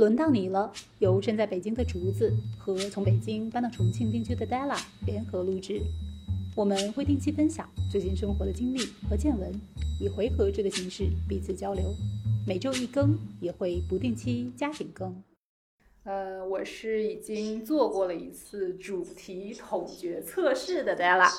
[0.00, 0.72] 轮到你了！
[0.98, 5.82] 由身在北京的竹子和从北京搬到重庆定居的 Della 联合录制，
[6.56, 9.52] 我们会定期分享最近生活的经历和见闻，
[10.00, 11.94] 以回合制的形式彼此交流。
[12.46, 15.22] 每周一更，也会不定期加紧更。
[16.04, 21.30] 呃，我是已经做过了一次主题统觉测试的 Della。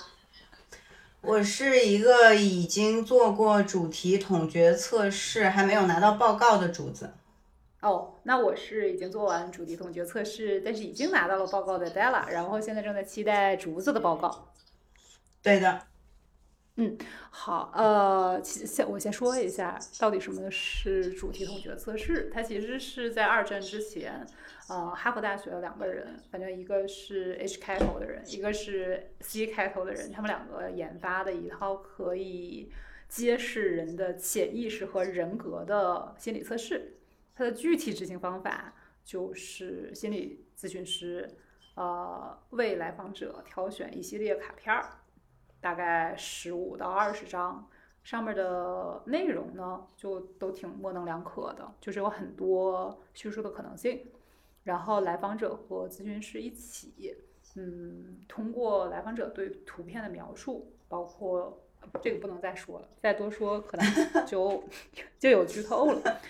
[1.21, 7.09] 我是一个已经做过主题统觉测试，还没有拿到报告的竹子。
[7.82, 14.54] 哦，那我是已经做完主题统决测试，但是已经拿到了报告的 Della，然后现在正在期待竹子的报告。
[15.42, 15.82] 对的，
[16.75, 16.96] 嗯，
[17.32, 22.29] 好，呃，先我先说一下到底什么是主题统决测试。
[22.32, 24.27] 它其实是在二战之前，
[24.69, 32.72] 呃，哈佛大学的两个人，反正一个是 H 开头的人，一个是 C 开头的人，他们两个研发的一套可以
[33.09, 36.97] 揭示人的潜意识和人格的心理测试。
[37.41, 38.72] 它的具体执行方法
[39.03, 41.27] 就是心理咨询师，
[41.73, 44.99] 呃，为来访者挑选一系列卡片儿，
[45.59, 47.67] 大概十五到二十张，
[48.03, 54.05] 上面的内容呢就都挺模棱两可的，就是有很多叙述的可能性。
[54.63, 57.17] 然后来访者和咨询师一起，
[57.55, 61.59] 嗯，通过来访者对图片的描述，包括
[62.03, 63.85] 这个不能再说了，再多说可能
[64.27, 64.63] 就
[65.17, 66.21] 就有剧透了。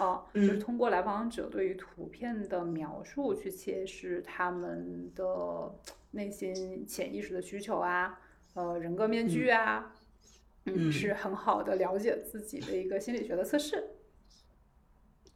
[0.00, 5.70] 啊，就是通过来访者对于图片的描述去揭示他们的
[6.12, 8.18] 内心潜意识的需求啊，
[8.54, 9.92] 呃，人格面具啊，
[10.64, 13.90] 嗯，是很好的了解自己的一个心理学的测试。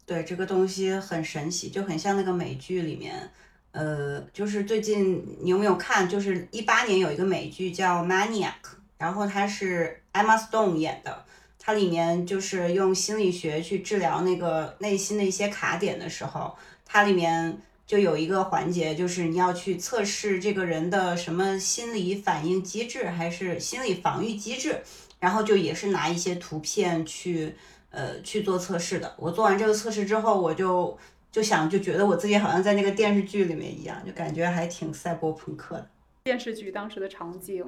[0.07, 3.31] 对，这个东西很神奇，就很像那个美剧里面，
[3.73, 6.09] 呃，就是最近你有没有看？
[6.09, 8.63] 就是一八年有一个美剧叫《Maniac》，
[8.97, 11.27] 然后它是 Emma Stone 演的。
[11.67, 24.83] 它里面就是用心理学去治疗那个内心的一些卡点的时候，它里面就有一个环节，就是你要去测试这个人的什么心理反应机制，还是心理防御机制，
[25.19, 27.55] 然后就也是拿一些图片去
[27.89, 29.15] 呃去做测试的。
[29.17, 30.95] 我做完这个测试之后，我就
[31.33, 35.89] 就想就觉得我自己好像在那个电视剧里面一样，就感觉还挺赛博朋克的。
[36.25, 37.65] 电视剧当时的场景，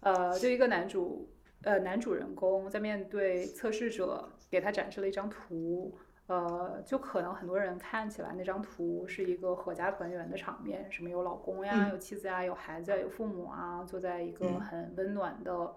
[0.00, 1.26] 呃，就一个男主。
[1.62, 15.74] 呃，男主人公在面对测试者，给他展示了一张图，呃，就可能很多人看起来那张图是一个阖家团圆的场面，什么有老公呀，有妻子呀，有孩子，有父母啊，坐在一个很温暖的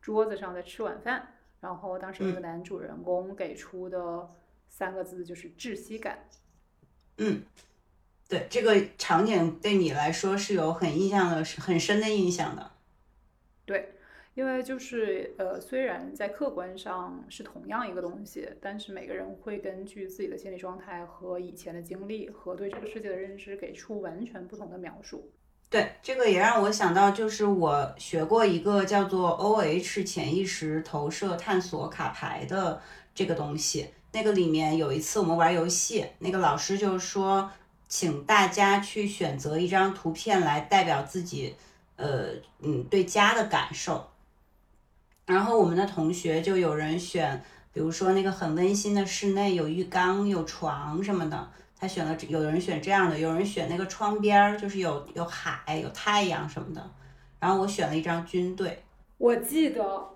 [0.00, 1.34] 桌子上在吃晚饭。
[1.60, 4.28] 然后当时那个男主人公给出的
[4.68, 6.18] 三个字就是窒息感。
[7.18, 7.42] 嗯，
[8.28, 12.72] 对，这个场景对你来说是有很印象的，很深的印象的。
[13.64, 13.95] 对。
[14.36, 25.32] 因为就是呃，虽然在客观上是同样一个东西，但是每个人会根据自己的心理状态和以前的经历和对这个世界的认知，给出完全不同的描述。
[25.70, 32.82] 对，这个也让我想到，就是我学过一个叫做 O H 潜意识投射探索卡牌的
[33.14, 33.88] 这个东西。
[34.12, 37.50] 那个里面有一次我们玩游戏，那个老师就说，
[37.88, 41.54] 请大家去选择一张图片来代表自己，
[41.96, 44.06] 呃，嗯，对家的感受。
[45.26, 47.42] 然后我们的同学就有人选，
[47.72, 51.50] 比如说那个很温馨的室内，有浴缸、有床什么的。
[51.78, 56.90] 他选了，有人选这样的，有人选那个窗边儿，就是有有海、有太阳什么的。
[57.38, 58.82] 然后我选了一张军队，
[59.18, 60.15] 我记得。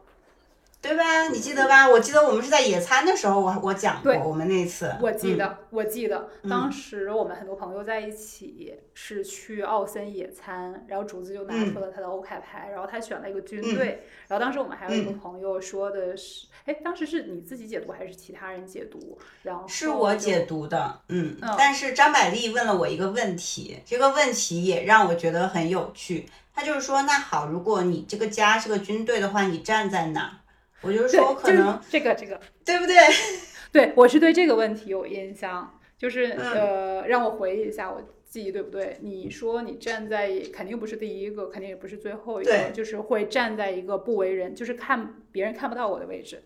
[0.82, 1.28] 对吧？
[1.28, 1.88] 你记得吧？
[1.88, 4.91] 我记得我们是在野餐的时候，我我讲过我们那次。
[5.00, 19.18] 我记得，我记得，当时我们很多朋友在一起是去奥森野餐，然后竹子就拿出了他的欧凯牌，然后他选了一个军队，然后当时我们还有一个朋友说的是，哎，当时是你自己解读还是其他人解读？
[19.42, 26.26] 然后是我解读的，嗯，但是张百丽问了我一个问题，这个问题也让我觉得很有趣。
[26.52, 30.40] 他就是说，那好，如果你这个家是个军队的话，你站在哪？
[30.82, 32.96] 我就说可能这个这个对不对？
[33.72, 38.98] 对我是对这个问题有印象，就是呃，让我回忆一下我记忆对不对？
[39.00, 46.42] 你说你站在肯定不是第一个，肯定也不是最后一个，就是会站在一个不为人，就是看别人看不到我的位置。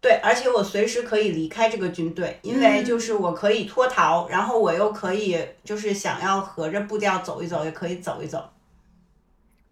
[0.00, 8.50] 对，而且我随时可以离开这个军队，因为就是我可以脱逃，然后我又可以就是想要合着步调走一走，也可以走一走。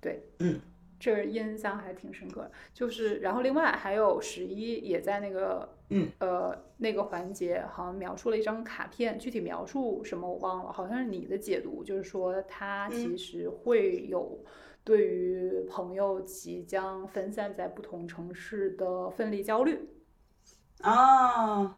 [0.01, 0.61] 对，嗯。
[1.05, 14.43] 这印象还挺深刻，就是，然后另外还有十一也在那个，嗯，呃，那个环节好像描述了一张卡片，具体描述什么我忘了，好像是你的解读，就是说他其实会有
[14.83, 19.87] 对于朋友即将分散在不同城市的分离焦虑。
[20.83, 21.75] 哦，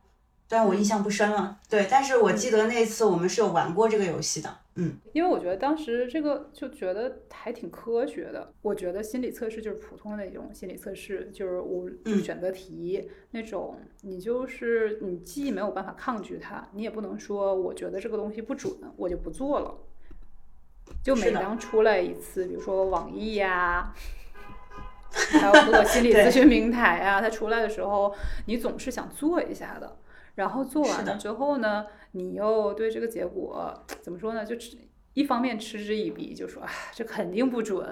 [0.47, 1.59] 但我印象不深了。
[1.69, 4.59] 对，但是我记得那次我们是有玩过这个游戏的。
[4.79, 8.53] 嗯，因为我觉得当时这个就觉得还挺科学的。
[8.61, 19.75] 我觉得心理测试就是普通的那种心理测试，就是无就选择题那种，你就是你既没有办法抗拒它，你也不能说我觉得这个东西不准，我就不做了。
[21.03, 23.95] 就每当出来一次，比如说网易呀，
[25.11, 28.15] 还有各个心理咨询平台啊，它出来的时候，
[28.47, 29.97] 你总是想做一下的。
[30.37, 34.45] 然后做完了之后呢，你又对这个结果怎么说呢？
[34.45, 34.55] 就
[35.15, 37.85] 一方面嗤之以鼻，就说啊，这肯定不准。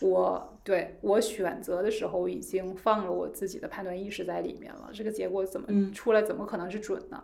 [0.00, 7.22] 我对我选择的时候已经放了我自己的判断意识在里面了，这个结果怎么出来，怎么可能是准呢？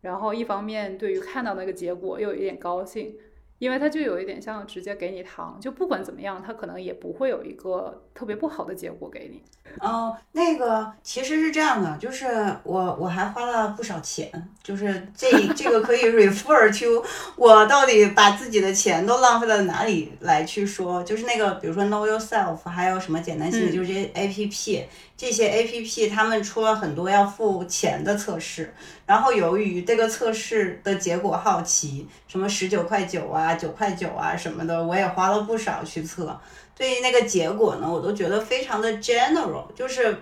[0.00, 3.16] 然后一方面对于看到那个结果又有一点高兴。
[3.58, 9.42] 因为它就有一点像直接给你糖，就不管怎么样，它可能也不会有一个特别不好的结果给你。
[9.80, 12.26] 哦，那个其实是这样的，就是
[12.62, 14.30] 我我还花了不少钱，
[14.62, 17.04] 就是这这个可以 refer to
[17.36, 24.84] 我到底把自己的钱都浪费到哪里来去说，就是那个比如说 Know Yourself，还有什么简单心理，就是这些 A P P。
[25.18, 28.74] 这些 A P P 他们出了很多要付钱的测试，
[29.06, 36.38] 然后由于这个测试的结果好奇，什么十九块九啊、九块九啊什么的，我也花了不少去测。
[36.76, 40.14] 对于那个结果呢，我都觉得非常的 general，就是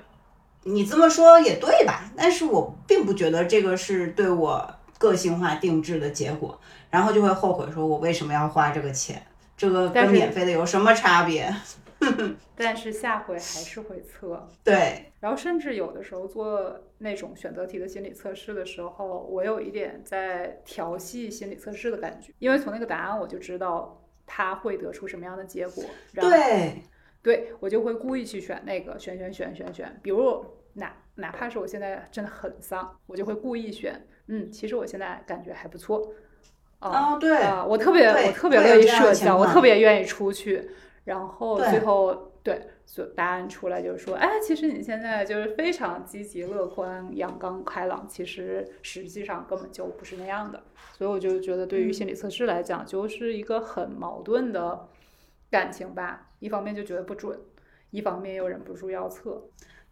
[0.62, 2.04] 你这么说也对吧？
[2.16, 6.58] 但是我并不觉得这个是对我个性化定制的结果，
[6.90, 9.20] 然后就会后悔说我为什么要花这个钱？
[9.56, 11.54] 这个跟免费的有什么差别？
[12.56, 15.12] 但是下回还是会测，对。
[15.20, 25.84] 然后甚至有的时候做那种选择题的心理测试的时候，我有一点在调戏心理测试的感觉，因为从那个答案我就知道他会得出什么样的结果。
[26.12, 26.82] 对，
[27.22, 30.00] 对我就会故意去选那个，选选选选选。
[30.02, 36.12] 比如哪哪怕是我现在真的很丧，我就会故意选，嗯，其实我现在感觉还不错。
[36.80, 40.68] 哦，对啊，我特别我特别乐意社交，我特别愿意出去。
[41.04, 50.62] 然后最后对，所答案出来就是说，哎，其实你现在就是非常积极乐观、阳刚开朗，其实实际上根本就不是那样的。
[50.92, 54.88] 所以我就觉得，对于心理测试来讲，就是一个很矛盾的
[55.50, 56.28] 感情吧。
[56.38, 57.38] 一方面就觉得不准，
[57.90, 59.42] 一方面又忍不住要测。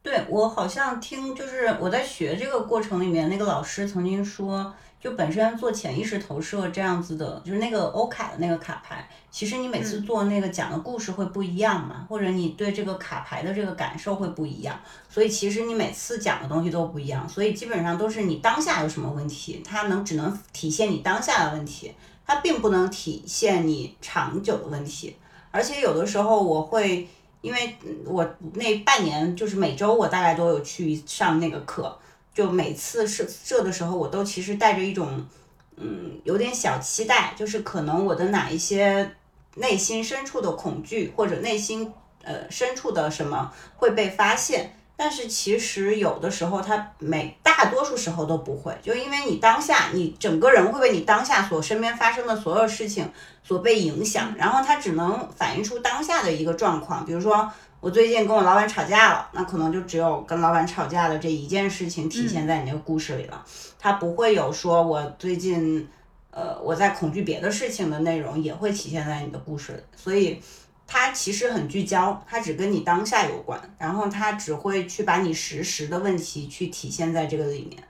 [0.02, 4.74] 对我好像听，就是我在学这个过程里面，那个老师曾经说。
[5.02, 14.78] 就本身做潜意识投射这样子的，就是那个欧卡的那个卡牌，其实你每次做那个讲的故事会不一样嘛，或者你对这个卡牌的这个感受会不一样，
[15.08, 21.92] 所以其实你每次讲的东西都不一样，所以基本上都是你当下有什么问题，它能只能体现你当下的问题，
[22.24, 25.16] 它并不能体现你长久的问题。
[25.50, 27.08] 而且有的时候我会，
[27.40, 28.24] 因为我
[28.54, 31.98] 那半年就是每周我大概都有去上那个课。
[32.34, 35.26] 就每次设设的时候，我都其实带着一种，
[35.76, 39.14] 嗯，有点小期待，就是可能我的哪一些
[39.56, 41.92] 内心深处的恐惧，或者内心
[42.22, 44.74] 呃深处的什么会被发现。
[44.96, 53.10] 但是其实有的时候，他每大多数时候都不会，就因为你当下，你整个人会被你当下所身边发生的所有事情
[53.42, 57.50] 所被影响，然后它只能反映出当下的一个状况，比如说。
[57.82, 63.44] 我最近跟我老板吵架了，那可能就只有跟老板吵架的这一件事情体现在你那个故事里了，
[63.76, 65.88] 他不会有说我最近，
[66.30, 70.40] 呃，我在恐惧别的事情的内容也会体现在你的故事里，所以
[70.86, 77.82] 它其实很聚焦，它只跟你当下有关，然后它只会去把你实时的问题去体现在这个里面，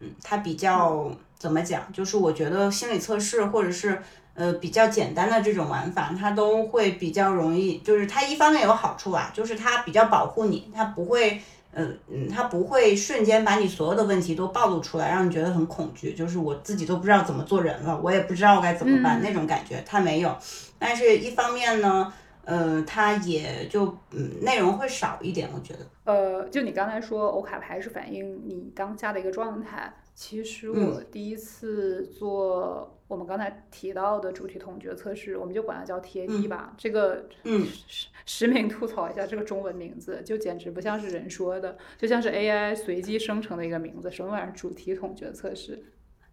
[0.00, 4.00] 嗯，它比较怎么讲，就是我觉得心理测试或者是。
[4.34, 11.40] 呃，比较简单的这种玩法，它都会比较容易，就是它一方面有好处啊，就是它比较保护你，它不会，
[11.72, 20.36] 呃，嗯，它不会瞬间把你所有的问题都暴露出来，让你觉得很恐惧，就是我自己都不知道怎么做人了，我也不知道该怎么办那种感觉，它没有。
[20.78, 22.12] 但是一方面呢，
[22.44, 25.80] 呃，它也就嗯，内容会少一点，我觉得。
[26.04, 32.90] 呃，就你刚才说欧卡牌是反映你当下的一个状态，其实我第一次做。
[33.06, 36.74] 我们刚才提到的主题统觉测试，我们就管它叫 TAT 吧。
[36.76, 44.10] 这个，嗯，实实名吐槽一下，这个中文名字就简直不像是人说的，就像是 AI 随机生成的一个名字。
[44.10, 44.52] 什么玩意儿？
[44.54, 45.84] 主题统觉测试？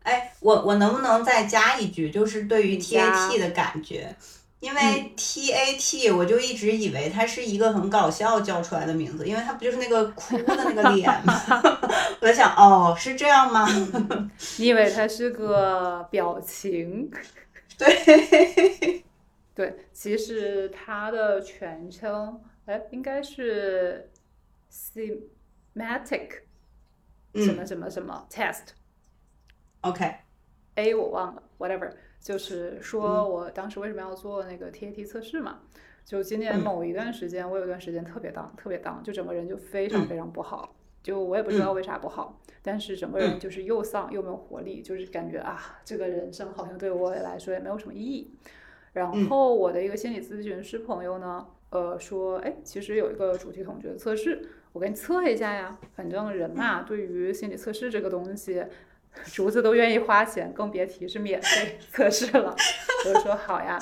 [0.04, 4.16] 哎，我我能不能再加一句，就是对于 TAT 的感觉？
[4.62, 11.34] 因为 T A T，我就一直以为它是一个很搞笑叫出来的名字，因为它不就是那个哭的那个脸吗？
[12.22, 13.68] 我在想，哦，是这样吗？
[14.60, 17.12] 你以为它是个表情？
[17.78, 19.04] 对，
[19.56, 24.12] 对，其实它的全称，哎，应该是
[24.72, 26.42] Semantic
[27.34, 28.76] 什么什么什么 Test。
[29.82, 30.18] OK。
[30.76, 31.92] A 我忘了，whatever，
[32.22, 35.62] 就是嗯说我当时为什么要做那个 TAT 测试嘛？
[36.06, 40.76] 就今年嗯某一段时间，我有段时间特别 down，特别 down，就整个人就非常嗯非常不好。
[41.04, 48.36] 就我也不知道为啥不好，但是整个人嗯就是又丧又没有活力，就是感觉啊，这个人生好像对我来说也没有什么意义。
[48.94, 55.80] 然嗯后我的一个心理咨询师朋友呢，呃，说，哎，其实有一个主题统觉测试，我给你测一下呀。
[55.96, 58.64] 反正人嘛，对于心理测试这个东西，
[59.26, 62.56] 竹子都愿意花钱，更别提是免费测试了。
[63.08, 63.80] 我就说好呀。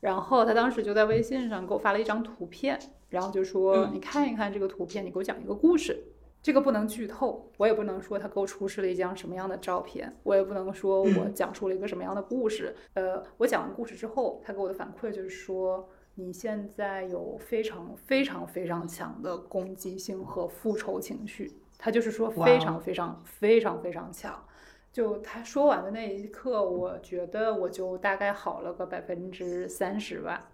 [0.00, 2.78] 然后他当时就在微信上给我发了一张图片，
[3.10, 6.02] 然后就说：“你看一看这个图片，你给我讲一个故事。”
[6.42, 12.74] 这个不能剧透，我也不能说他给我出示了一张什么样的照片，我也不能说我讲述了一个什么样的故事。
[12.94, 21.52] 呃，我讲完故事之后，他给我的反馈就是说，你现在有非常非常非常强的攻击性和复仇情绪。
[21.80, 24.44] 他就是说非常非常非常非常强。
[24.92, 30.48] 就他说完的那一刻，我觉得我就大概好了个百分之三十吧。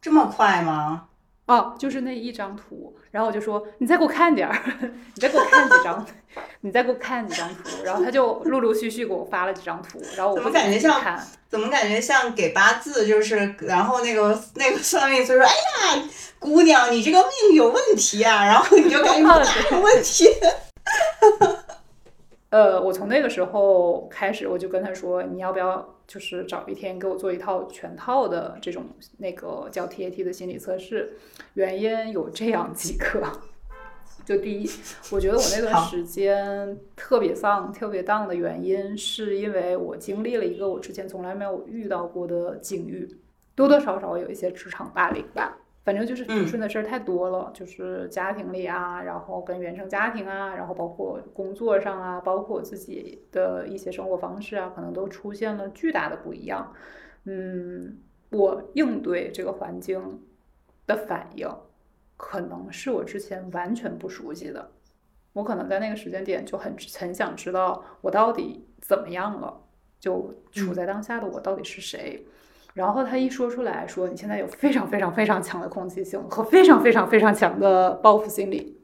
[0.00, 1.08] 这么快吗？
[1.46, 4.58] 哦，就是那一张图，然后我就说你再给我看点儿，
[5.14, 6.06] 你再给我看几张，
[6.62, 10.98] 你再给我看几张图，然后他就陆陆续续给我发了几张图，然后我怎么感觉像，
[11.48, 13.06] 怎么感觉像给八字？
[13.06, 15.50] 就是，然后那个那个算命就说：“哎
[15.96, 16.02] 呀，
[16.38, 20.26] 姑娘，你这个命有问题啊！”然后你就赶紧哪有问题？
[22.48, 28.84] 呃，我从那个时候开始，我就跟他说，你要不要就是找一天给我做一套全套的这种
[29.18, 31.16] 那个叫 TAT 的心理测试？
[31.54, 33.22] 原因有这样几个。
[34.24, 34.70] 就第一，
[35.10, 43.06] 我觉得我那段时间特别丧、特别 down 的原因，是因为我经历了一个我之前从来没有遇到过的境遇，
[43.54, 45.58] 多多少少有一些职场霸凌吧。
[45.84, 56.72] 反正就是不顺的事儿太多了，就是家庭里啊，然后跟原生家庭啊，然后包括工作上啊，包括自己的一些生活方式啊，可能都出现了巨大的不一样。
[57.24, 57.98] 嗯，
[58.30, 60.22] 我应对这个环境
[60.86, 61.46] 的反应，
[62.16, 64.70] 可能是我之前完全不熟悉的。
[65.34, 69.60] 我可能在那个时间点就很很想知道我到底怎么样了，
[70.00, 72.26] 就处在当下的我到底是谁。
[72.74, 78.76] 然后他一说出来说你现在有非常非常非常强的攻击性和非常非常非常强的报复心理，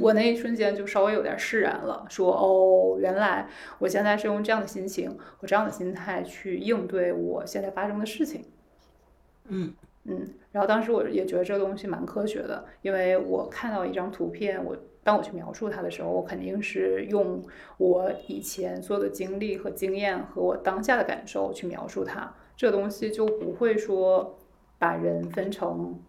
[0.00, 3.46] 我那一瞬间就稍微有点释然了，说哦，原来
[3.78, 8.44] 我现在是用这样的心情和这样的心态去应对我现在发生的事情。
[9.48, 9.72] 嗯
[10.04, 17.42] 嗯，然后当时我也觉得这个东西蛮科学的，因为我看到一张图片，我当我去描述它的时候，我肯定是用
[17.76, 22.32] 我以前所有的经历和经验和我当下的感受去描述它。
[22.56, 24.38] 这东西就不会说
[24.78, 26.00] 把人分成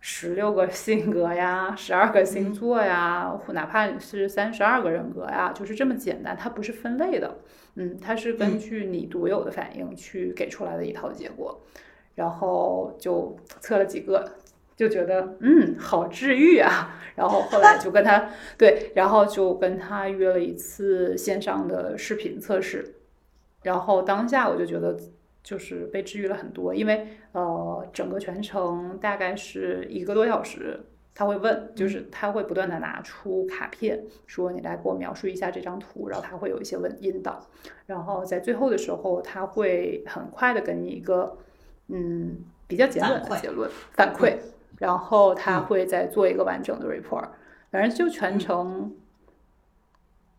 [0.00, 7.38] 十六个性格呀、十二个星座呀，或哪怕你是三十二个人格呀，就是这么简单，它不是分类的。
[7.74, 11.60] 嗯，它是根据你独有的反应去给出来的一套结果。
[12.16, 14.32] 然后就测了几个，
[14.76, 17.00] 就觉得嗯，好治愈啊。
[17.14, 22.96] 然后后来就跟他对，然后就跟他约了一次线上的视频测试。
[23.62, 24.98] 然后当下我就觉得
[25.42, 30.80] 就是被治愈了很多，因为呃，整个全程大概是一个多小时。
[31.12, 37.46] 他会问，就是他会不断的拿出卡片，说你来给我描述一下这张图，然后他会有一些问引导，
[37.84, 41.36] 然后在最后的时候，他会很快的给你一个
[41.88, 44.36] 嗯比较简短的结论反馈，
[44.78, 47.28] 然后他会再做一个完整的 report，
[47.70, 48.94] 反正就全程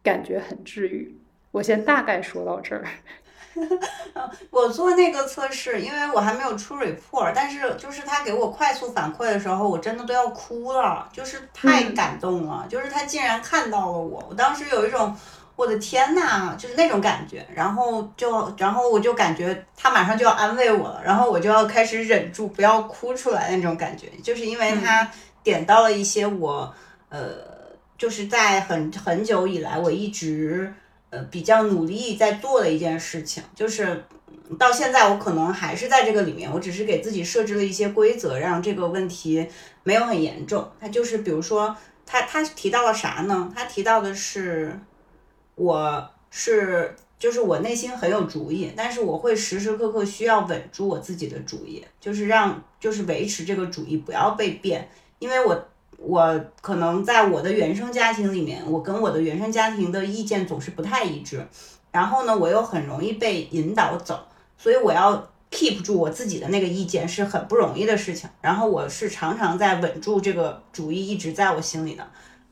[0.02, 1.16] 感觉很治愈。
[1.52, 2.84] 我先大概说到这儿。
[4.50, 15.16] 我做那个测试，因为我还没有出 report，但是就是他给我快速反馈的时候，我真的都要哭了，就是太感动了，就是他竟然看到了我，我当时有一种
[15.56, 25.10] 我的天呐，就是那种感觉，然后就然后我就感觉他马上就要安慰我了，然后我就要开始忍住不要哭出来那种感觉，就是因为他
[25.44, 26.74] 点到了一些我
[27.10, 27.30] 呃，
[27.98, 30.74] 就是在很很久以来我一直。
[31.12, 34.06] 呃，比较努力在做的一件事情，就是
[34.58, 39.46] 到现在我可能还是在这个里面，我只是给自己设置了一些规则，让这个问题
[39.84, 40.72] 没有很严重。
[40.80, 41.76] 他就是比如说，
[42.06, 43.52] 他他提到了啥呢？
[43.54, 44.80] 他提到的是，
[45.56, 54.90] 我是就是我内心很有主意，但是我会时时刻刻需要稳住我自己的主意，就是让就是维持这个主意不要被变，
[55.20, 55.68] 因为我。
[56.04, 61.46] 我可能在我的原生家庭里面，我跟我的原生家庭的意见总是不太一致，
[61.92, 64.20] 然后呢，我又很容易被引导走，
[64.58, 68.30] 所以我要 keep 住我自己的那个意见是很不容易的事情。
[68.42, 72.08] 然后我是常常在稳住这个主意，一直在我心里的。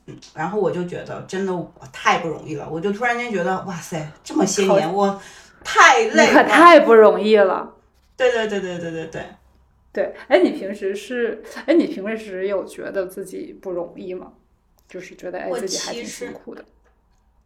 [0.06, 5.20] 嗯，然后我就觉得真的我太不容易了，我就突然间觉得哇塞，这么些年我
[5.64, 7.68] 太累了，太不容易了。
[8.18, 9.26] 对对对对对对对，
[9.92, 14.34] 对，哎，你平时是，哎，你平时有觉得自己不容易吗？
[14.88, 16.66] 就是觉得哎我自己还挺其实辛苦的。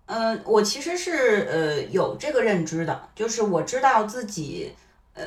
[0.05, 4.73] 嗯，我其实是呃有这个认知的，就是我知道自己
[5.13, 5.23] 呃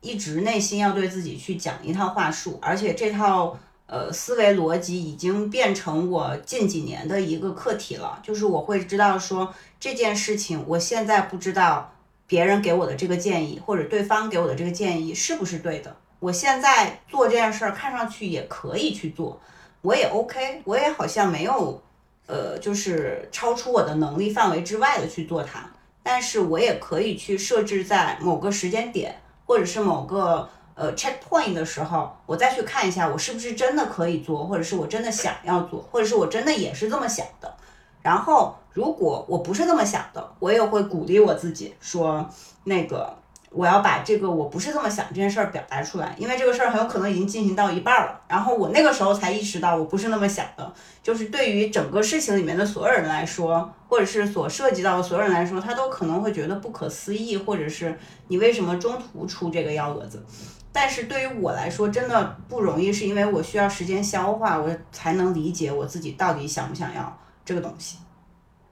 [0.00, 11.94] 一直内心要对自己去讲一套话术，而且这套呃思维逻辑已经变成我近几年的一个课题了，就是我会知道说这件事情，我现在不知道
[12.26, 19.40] 别人给我的这个建议或者对方给我的这个建议是不是对的，我现在做这件事儿看上去也可以去做，
[19.82, 21.82] 我也 OK，我也好像没有。
[22.26, 25.68] 呃，就是超出我的能力范围之外的去做它，
[26.00, 37.52] 但是我也可以去设置在某个时间点，或者是某个呃 checkpoint 的时候，我再去看一下我是不是真的可以做，或者是我真的想要做，或者是我真的也是这么想的。
[38.00, 42.30] 然后，如果我不是这么想的，我也会鼓励我自己说，
[42.62, 43.18] 那个
[43.50, 48.20] 我要把这个我不是这么想这件事儿表达出来，因为这个事儿很有可能已经进行到一半了。
[48.28, 60.24] 然后我那个时候才意识到我不是那么想的，就是对于整个事情里面的所有人来说，或者是所涉及到的所有人来说，他都可能会觉得不可思议，或者是你为什么中途出这个幺蛾子？
[60.72, 67.96] 但是对于我来说，真的不容易，是因为我需要时间消化，我才能理解我自己到底想不想要这个东西。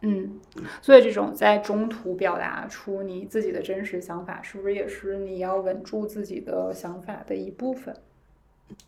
[0.00, 0.38] 嗯，
[0.80, 7.96] 所以这种在中途表达出你自己的真实想法，是不是也是你要稳住自己的想法的一部分？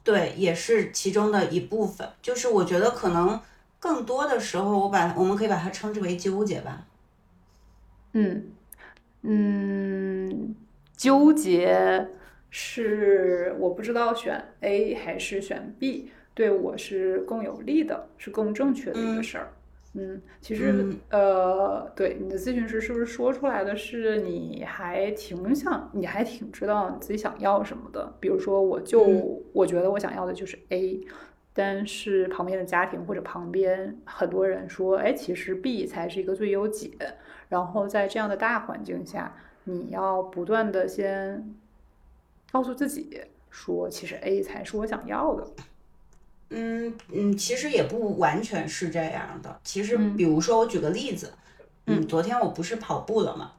[0.05, 2.09] 对，也是其中的一部分。
[2.23, 3.41] 就是我觉得可能
[3.79, 6.87] 更多的时候，我把我们可以把它称之为纠结吧。
[8.13, 8.53] 嗯
[9.23, 10.55] 嗯，
[10.97, 12.09] 纠结
[12.51, 19.53] 是我不知道选 A 还是选 B，对我是更有利的，是更正确的一个事儿。
[19.53, 19.60] 嗯，
[20.41, 28.13] 其实、嗯呃，对你的咨询师是不是说出来的是你还挺想，你还挺知道你自己想要什么的？
[28.21, 31.01] 比如说，我就、嗯我觉得我想要的就是 A，
[31.53, 36.91] 但是旁边的家庭或者旁边很多人说，哎，其实 B 才是一个最优解。
[37.49, 41.53] 然后在这样的大环境下，你要不断的先
[42.53, 45.45] 告诉自己说，其实 A 才是我想要的。
[46.51, 49.59] 嗯嗯，其实也不完全是这样的。
[49.65, 51.33] 其实，嗯比如说我举个例子，
[51.87, 53.53] 嗯，昨天我不是跑步了嘛，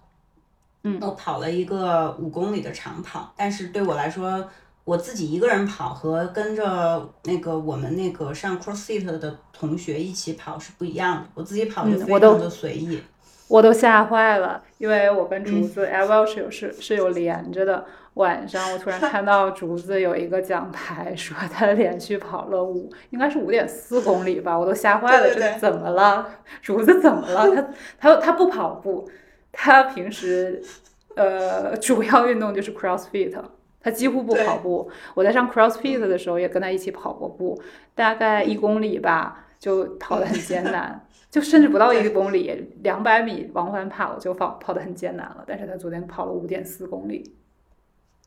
[0.84, 4.46] 嗯我跑了一个五公里的长跑，但是对我来说，
[4.84, 11.30] 我自己一个人跑和跟着那个我们那个上 CrossFit 的同学一起跑是不一样的。
[11.34, 13.02] 我自己跑就非常的随意。
[13.48, 17.86] 我都吓坏了，因为我跟竹子 a v e l 是有是是有连着的。
[18.16, 26.30] 晚上我突然看到竹子有一个奖牌，说他连续跑了五，应该是五点四公里吧，我都吓坏了，这怎么了？
[26.62, 27.74] 竹子怎么了？
[27.98, 29.10] 他他他不跑步，
[29.52, 30.62] 他平时
[31.16, 33.34] 呃主要运动就是 CrossFit，
[33.80, 34.92] 他几乎不跑步。
[35.14, 37.62] 我在上 CrossFit 的时候也跟他一起跑过步，
[37.96, 41.08] 大概一公里吧，就跑得很艰难。
[41.30, 45.46] 就甚至不到一公里，两百米往返跑就跑跑得很艰难了。
[45.48, 47.38] 但是他昨天跑了五点四公里。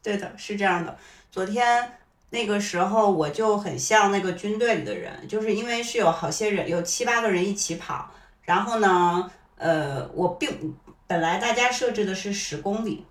[0.04, 0.96] 对的，是这样的。
[1.32, 1.98] 昨天
[2.30, 8.10] 那个时候我就很像那个军队里的人，就是因为是有好些人，有七八个人一起跑，
[8.42, 13.06] 然后呢，呃，我并本来大家设置的是十公里。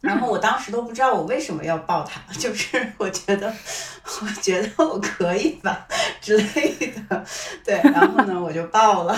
[0.00, 3.54] 然后我当时都不知道我为什么要报它， 就是我觉得，
[4.22, 5.86] 我觉得我可以吧
[6.22, 6.74] 之类
[7.08, 7.24] 的，
[7.62, 9.14] 对，然后呢我就报了，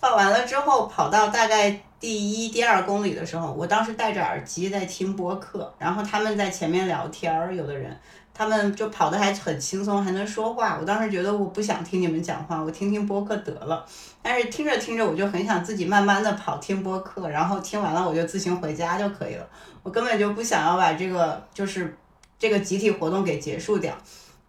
[0.00, 7.98] 报完了之后跑到大概第一、第二公里的时候，我当时戴着耳机在听播客，然后他们在前面聊天儿，有的人
[8.34, 10.76] 他们就跑得还很轻松，还能说话。
[10.78, 13.84] 我当时觉得我不想听你们讲话，我听听播客得了。
[14.20, 19.48] 但是听着听着，我就很想自己慢慢的跑听播客，然后听完了我就自行回家就可以了。
[19.82, 21.96] 我根本就不想要把这个就是
[22.38, 23.94] 这个集体活动给结束掉。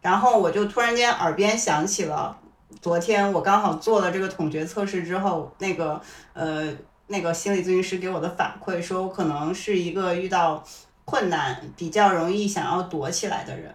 [0.01, 2.37] 然后我就突然间耳边响起了
[2.81, 6.01] 昨天我刚好做了这个统觉测试之后，那个
[6.33, 6.67] 呃
[7.07, 10.63] 那个心理咨询师给我的反馈，说我可能是一个遇到
[11.05, 13.73] 困难比较容易想要躲起来的人。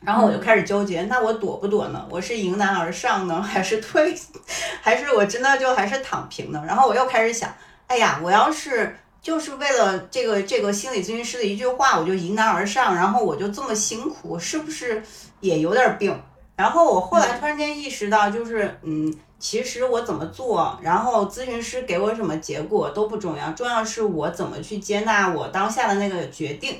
[0.00, 2.06] 然后我就开始纠结，那我躲不躲呢？
[2.10, 4.14] 我是迎难而上呢，还是退，
[4.82, 6.62] 还是我真的就还是躺平呢？
[6.66, 7.50] 然后我又开始想，
[7.86, 15.02] 哎呀，我要是就是为了这个这个心理咨询师的一句话，我就迎难而上，然后我就这么辛苦，是不是
[15.40, 16.14] 也有点病？
[16.54, 26.78] 然后我后来突然间意识到，就是嗯，其实我怎么做，然后咨询师给我什么结果都不重要，重要是我怎么去接纳我当下的那个决定。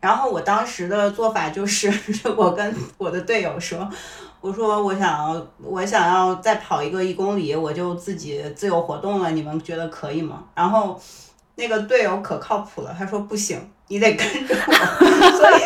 [0.00, 1.92] 然后我当时的做法就是，
[2.36, 3.88] 我跟我的队友说，
[4.40, 10.42] 我说我想要我想要再跑一个一公里，我就自己自由活动了，你们觉得可以吗？
[10.56, 11.00] 然后
[11.54, 14.72] 那个队友可靠谱了，他说不行，你得跟着我，
[15.38, 15.62] 所以。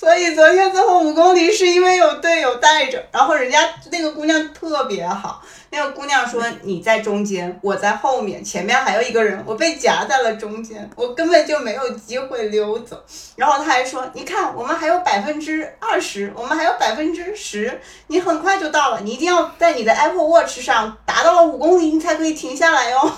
[0.00, 12.98] 所以昨天最后五公里是因为有队友带着，然后人家那个姑娘特别好，那个姑娘说你在中间，我在后面，前面还有一个人，我被夹在了中间，我根本就没有机会溜走。
[13.36, 23.12] 然后他还说，你看我们还有百分之二十，我们还有百分之十，你很快就到了，你一定要在你的 Apple Watch 上达到了五公里，你才可以停下来哟。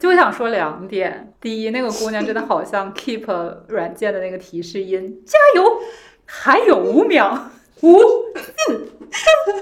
[0.00, 5.78] 就想说两点，第一，那个姑娘真的好像 Keep 软件的那个提示音，加油，
[6.24, 7.50] 还有五秒，
[7.82, 7.98] 五
[8.34, 9.54] 四三。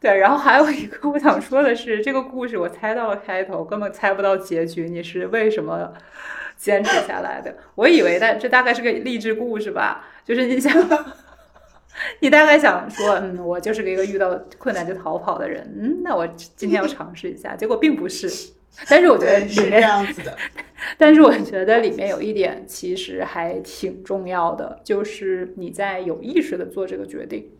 [0.00, 4.86] 对，然后还有一个我想说的是，这个故事我猜到了开头，根本猜不到结局。
[4.90, 5.94] 你是为什么
[6.58, 7.56] 坚持下来的？
[7.74, 10.70] 我以为大这大概是个励志故事吧，就是你想，
[12.20, 18.28] 你大概想说，嗯，我就是一个遇到困难就逃跑的人，嗯，那我今天要尝试一下，结果并不是。
[18.88, 20.36] 但是我觉得是这样子的，
[20.96, 27.50] 但是我觉得里面有一点其实还挺重要的，就是你在有意识的做这个决定。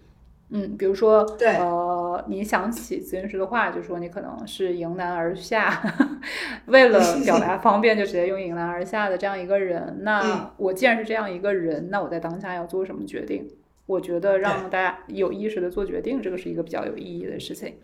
[0.51, 5.83] 嗯，比如说，对，呃，你想起咨询师的话，就说你可能是迎难而下，
[6.65, 9.99] 为了表达方便就直接用迎难而下的这样一个人。
[10.01, 13.47] 那我既然是这样一个人，那我在当下要做什么决定？
[13.85, 17.75] 我觉得让大家有意识的做决定，这个是一个比较有意义的事情。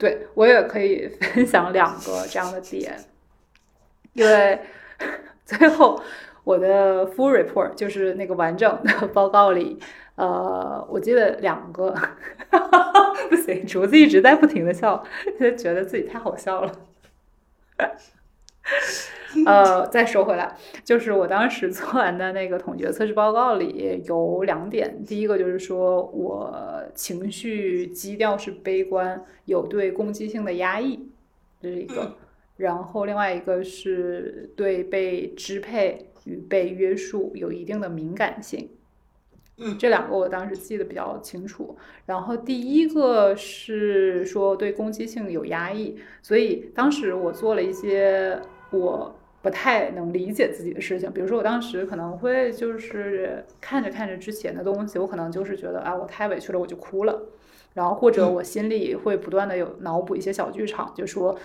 [0.00, 2.98] 对我也可以分享两个这样的点，
[4.14, 4.58] 因为
[5.44, 6.02] 最后
[6.42, 9.78] 我的 full report 就是那个完整的报告里，
[10.14, 11.94] 呃，我记得两个，
[13.28, 15.04] 不行，竹子一直在不停的笑，
[15.38, 16.72] 就觉得自己太好笑了。
[19.46, 26.52] 呃，再说回来，就是我当时做完的那个统觉测试报告里有两点，第一个就是说我
[26.94, 31.08] 情绪基调是悲观，有对攻击性的压抑，
[31.62, 32.16] 这是一个；
[32.56, 38.68] 然后另外一个是对被支配与被约束有一定的敏感性。
[39.58, 41.76] 嗯，这两个我当时记得比较清楚。
[42.06, 49.14] 然后第一个是说对攻击性有压抑，所以当时我做了一些我。
[49.42, 57.22] 不太能理解自己的事情，比如说我当时可能会就是看着看着之前的东西，我可能就是觉得啊，我太委屈了，我就哭了，
[57.72, 61.38] 然后或者我心里会不断的有脑补一些小剧场，就说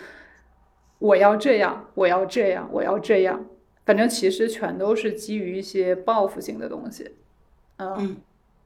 [0.99, 3.45] 我要这样，我要这样，我要这样，
[3.85, 7.11] 反正其实全都是基于一些报复性的东西，
[7.77, 8.17] 嗯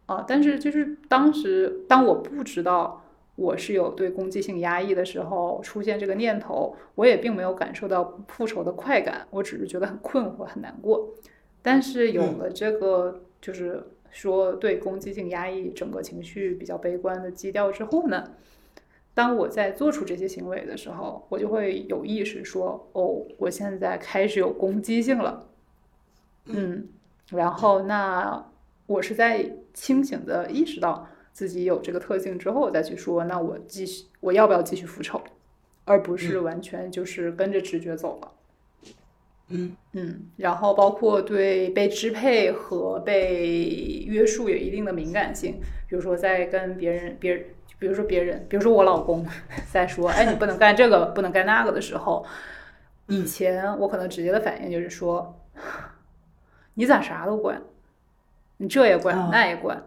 [0.08, 2.99] 啊，但是就是当时当我不知道。
[3.39, 11.10] 我是有对攻击性压抑的时候出现这个念头，我也并没有感受到复仇的快感，我只是觉得很困惑、很难过。
[11.62, 18.32] 但是有了这个，就是说对攻击性压抑、整个情绪比较悲观的基调之后呢，
[19.13, 25.47] 当我在做出这些行为的时候，我就会有意识说：“哦，我现在开始有攻击性了。”
[26.47, 26.89] 嗯，
[27.30, 28.45] 然后那
[28.86, 31.08] 我是在清醒的意识到。
[31.39, 35.21] 自己有这个特性之后再去说，那我继续我要不要继续复仇，
[35.86, 38.32] 而不是完全就是跟着直觉走了。
[39.47, 47.45] 嗯嗯，然后包括对被支配和被约束有一定的敏感性，比如说在跟别人别人，
[47.80, 49.25] 比如说别人，比如说我老公
[49.71, 52.25] 在说，哎，你不能干这个，不能干那个的时候，
[53.08, 55.39] 以前我可能直接的反应就是说，
[56.75, 57.62] 你咋啥都管，
[58.58, 59.82] 你这也管，那也管。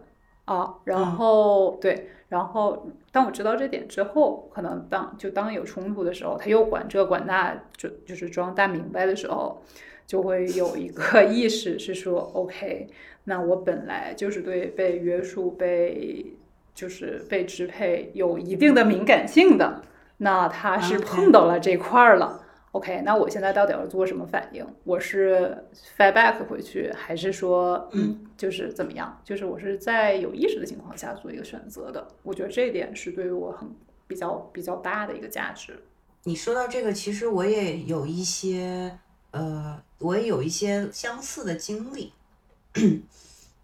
[0.45, 9.61] 啊，然后对，然后当我知道这点之后，可能当就当有冲突的时候，他又管这管那，就就是装大明白的时候，
[10.05, 12.87] 就会有一个 意识是说，OK，
[13.23, 16.35] 那我本来就是对被约束、被
[16.73, 19.81] 就是被支配有一定的敏感性的，
[20.17, 22.42] 那他是碰到了这块儿了。
[22.73, 24.65] OK，那我现在到底要做什么反应？
[24.83, 25.55] 我是
[25.95, 29.21] fight back 回去，还是说，嗯，就是怎么样？
[29.23, 32.07] 就是我是在有意识的情况下做一个选择的。
[32.23, 33.69] 我觉得这一点是对于我很
[34.07, 35.83] 比较比较大的一个价值。
[36.23, 38.97] 你说到这个，其实我也有一些，
[39.29, 42.11] 呃，我也有一些相似的经历。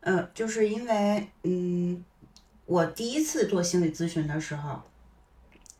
[0.02, 2.06] 嗯，就是因为，嗯，
[2.68, 4.84] 我第一次做心理咨询的时候，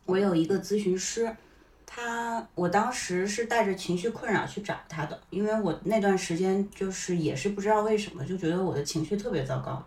[0.06, 1.36] 我有一个咨询师。
[1.92, 9.84] 他，我当时是带着情绪困扰去找他的，因为我那段时间就是也是不知道为什么，就觉得我的情绪特别糟糕。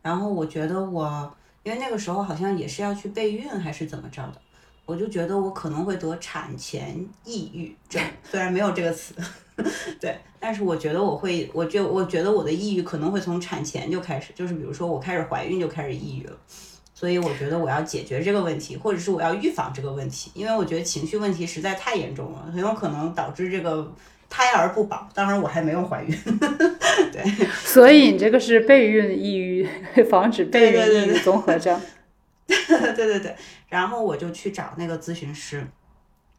[0.00, 1.28] 然后我觉得我，
[1.64, 4.40] 因为那个时候好像也是要去备孕还是怎么着的，
[4.86, 9.12] 我就觉得我可能会得产前抑郁症，虽然没有这个词，
[10.00, 16.36] 对，但是我觉得我会，我就我觉得我的抑郁可能会从产前就开始，就是比如说我开始怀孕就开始抑郁了，
[17.00, 23.90] 所以我觉得我要解决这个问题，或者是我要预防这个问题，因为我觉得情绪问题实在太严重了，很有可能导致这个
[24.28, 25.08] 胎儿不保。
[25.14, 26.14] 当然我还没有怀孕，
[27.10, 27.24] 对，
[27.64, 29.66] 所以你这个是备孕抑郁，
[30.10, 31.80] 防止备孕抑郁综合症。
[32.46, 33.34] 对对对，
[33.70, 35.66] 然后我就去找那个咨询师，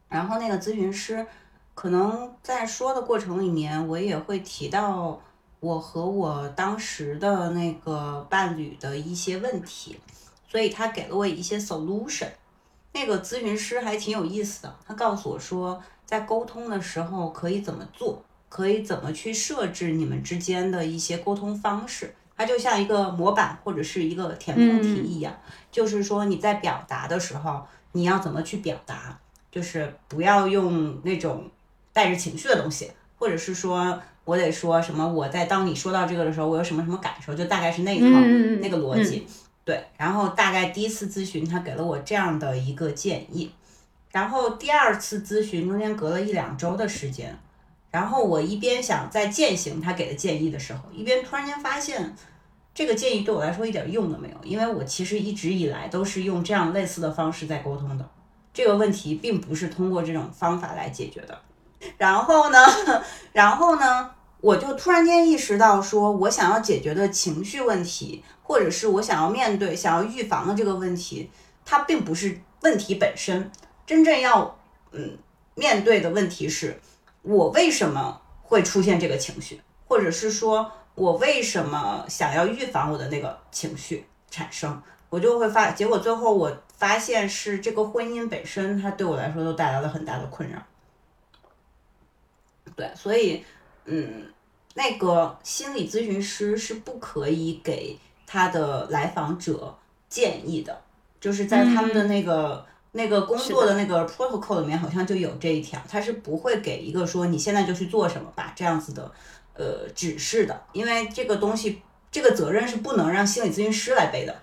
[0.08, 1.26] 然后那个咨询师
[1.74, 5.20] 可能在说的过程里面，我也会提到
[5.58, 9.98] 我和我当时的那个伴侣的一些问题，
[10.52, 12.28] 所以他给了我一些 solution。
[12.92, 22.14] 那个咨询师还挺有意思的，他告诉我说，在沟通的时候可以怎么做，可以怎么去设置你们之间的一些沟通方式。
[22.36, 25.34] 它就像一个模板或者是一个填空题一样，
[25.70, 29.18] 就是说你在表达的时候，你要怎么去表达，
[29.50, 31.50] 就是不要用那种
[31.94, 38.20] 带着情绪的东西，或者是说我得说什么，我在当你说到这个的时候，我有什么什么感受，就大概是那一套
[38.60, 39.26] 那个逻辑。
[39.64, 43.52] 对，然后大概第一次咨询他给了我这样的一个建议，
[44.10, 47.38] 然后第二次咨询中间隔了一两周的时间。
[47.90, 52.16] 然后我一边想在践行他给的建议的时候，一边突然间发现，
[52.74, 58.08] 这个建议对我来说一点用都没有，因为我其实一直以来都是用这样类似的方式在沟通的，
[58.54, 61.38] 这个问题并不是通过这种方法来解决的。
[61.98, 62.58] 然后呢，
[63.34, 71.30] 然后呢，我就突然间意识到，说我想要解决的情绪问题，或者是我想要面对、想要预防的这个问题，
[71.64, 73.50] 它并不是问题本身，
[73.86, 74.58] 真正要
[74.92, 75.18] 嗯
[75.54, 76.80] 面对的问题是。
[77.24, 90.60] 我为什么会出现这个情绪，或者是说我为什么想要预防我的那个情绪产生，我就会发，结果最后我发现是这个婚姻本身，它对我来说都带来了很大的困扰。
[92.74, 93.44] 对，所以，
[93.84, 94.26] 嗯，
[94.74, 97.96] 那个心理咨询师是不可以给
[98.32, 99.76] 他的来访者
[100.08, 100.80] 建议的，
[101.20, 102.64] 就是在他们的那个。
[102.94, 109.10] 那个工作的那个 protocol 里面好像就有这一条，他是不会给一个说你现在就去做什么吧这样子的
[109.54, 114.36] 呃指示的，因为这个东西这个责任是不能让心理咨询师来背的，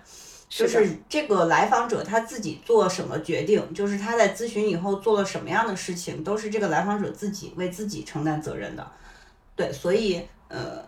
[0.48, 8.84] 就是这个来访者他自己做什么决定，就是他在咨询以后做了什么样的事情，都是这个来访者自己为自己承担责任的。
[9.54, 10.84] 对，所以呃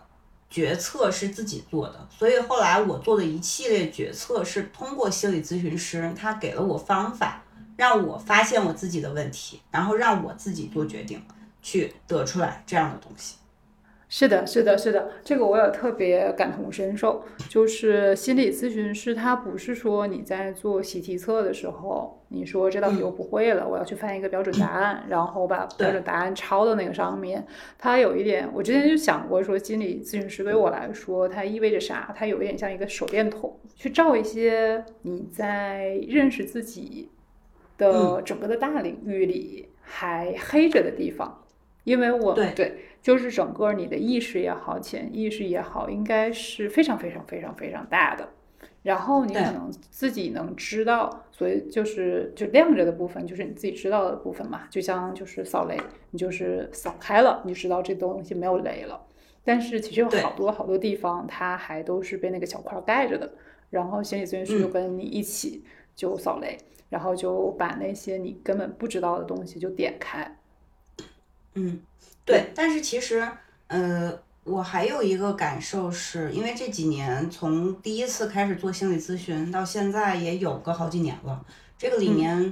[0.53, 7.41] 决策是自己做的，所以后来我做的一系列决策是通过心理咨询师，他给了我方法。
[7.75, 11.19] 让我发现我自己的问题，然后让我自己做决定，
[11.63, 13.37] 去得出来这样的东西。
[14.15, 17.23] 是的，是的，是的，这个我也特别感同身受。
[17.49, 27.43] 就是心理咨询师，他不是说你在做习题册的时候，你说这道题我不会了，我要去翻一个标准答案，然后把标准答案抄到那个上面。
[27.79, 32.13] 他有一点，我之前就想过说，心理咨询师对我来说，它意味着啥？
[32.15, 37.09] 它有一点像一个手电筒，去照一些你在认识自己。
[37.75, 41.43] 的整个的大领域里还黑着的地方，
[41.83, 48.29] 因为我对，就是整个你的意识也好，潜意识也好，应该是非常非常非常非常大的。
[48.81, 54.67] 然后你可能自己能知道，所以就是就亮着的部分，就是你自己知道的部分嘛。
[54.69, 55.77] 就像就是扫雷，
[56.11, 59.05] 你就是扫开了，你就知道这东西没有雷了。
[59.43, 63.33] 但是其实有好多好多地方，它还都是被那个小块盖着的。
[63.69, 65.63] 然后心理咨询师就跟你一起
[65.93, 66.57] 就扫雷。
[66.89, 70.37] 然后就把那些你根本不知道的东西就点开。
[71.55, 71.81] 嗯，
[72.25, 72.51] 对。
[72.55, 73.27] 但是其实，
[73.67, 74.11] 呃，
[74.43, 81.43] 我还有一个感受是，因为这几年从第一次开始做心理咨询到现在也有个好几年了。
[81.77, 82.51] 这个里面，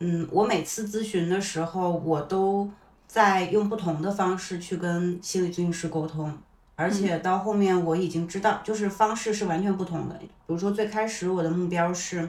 [0.00, 2.70] 嗯，我每次咨询的时候，我都
[3.06, 6.36] 在用不同的方式去跟心理咨询师沟通，
[6.74, 10.16] 而且到后面我已经知道，就是方式是完全不同的。
[10.18, 12.28] 比如说最开始我的目标是。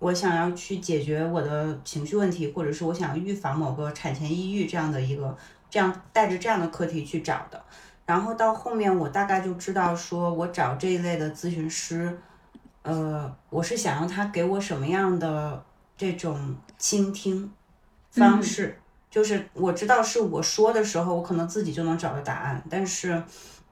[0.00, 5.36] 我想要去解决我的情绪问题，或者是我想要预防某个产前抑郁这样的一个，
[5.70, 7.62] 这样带着这样的课题去找的。
[8.06, 12.18] 然后到后面，我大概就知道，说我找这一类的咨询师，
[12.82, 15.64] 呃，我是想要他给我什么样的
[15.96, 17.52] 这种倾听
[18.10, 22.62] 方式，就是我知道是我说的时候，我可能自己就能找到答案。
[22.70, 23.22] 但是，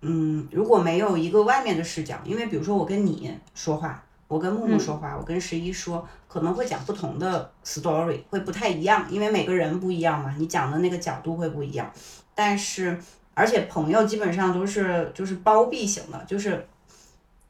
[0.02, 4.02] 嗯，如果没有一个外面的视角，因为比如说我跟你说话。
[4.28, 11.90] 我跟木木说话，我跟十一说，可能会讲不同的 story，会不太一样，因为每个人不一样嘛，你讲的那个角度会不一样。
[12.34, 12.98] 但是，
[13.34, 16.66] 而且朋友基本上都是就是包庇型的，就是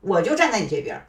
[0.01, 1.01] 我就站在你这边，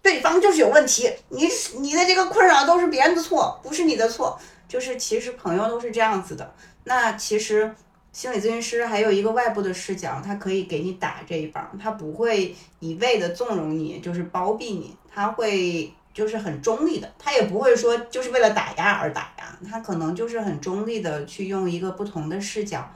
[0.00, 1.48] 对方就是有问题，你
[1.80, 4.38] 你的这个困扰都是别人的错，不是你的错。
[4.66, 6.54] 就是其实朋友都是这样子的。
[6.84, 7.72] 那其实
[8.14, 22.88] 心理咨询师还有一个外部的视角，他可以给你打这一棒，他不会一味的纵容你，就是包庇你，他会就是很中立的，他也不会说就是为了打压而打压，他可能就是很中立的去用一个不同的视角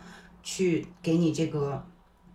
[0.45, 1.85] 去给你这个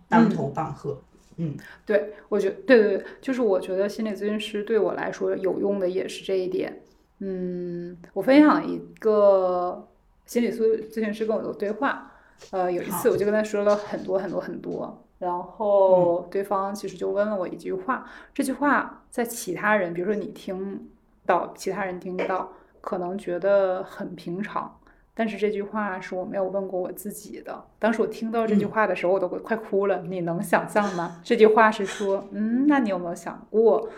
[0.06, 1.00] 当头棒喝。
[1.36, 6.82] 嗯，对，我觉对对对，就是我觉得心理咨询师对我来说有用的也是这一点。
[7.20, 9.88] 嗯，我分享一个
[10.26, 12.10] 心理咨咨询师跟我的对话。
[12.50, 20.88] 呃，有一次我就跟他说了很多很多很多，然后对方其实就问了我一句话，这句话在其他人，比如说你听
[21.26, 24.78] 到，其他人听到，可能觉得很平常。
[25.16, 27.64] 但是这句话是我没有问过我自己的。
[27.78, 30.02] 当时我听到这句话的时候，我都快哭了。
[30.02, 31.20] 你能想象吗？
[31.22, 33.88] 这句话是说，嗯，那你有没有想过，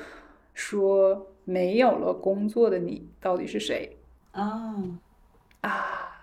[0.52, 3.96] 说没有了工作的你到底是谁？
[4.32, 4.74] 啊
[5.62, 6.15] 啊，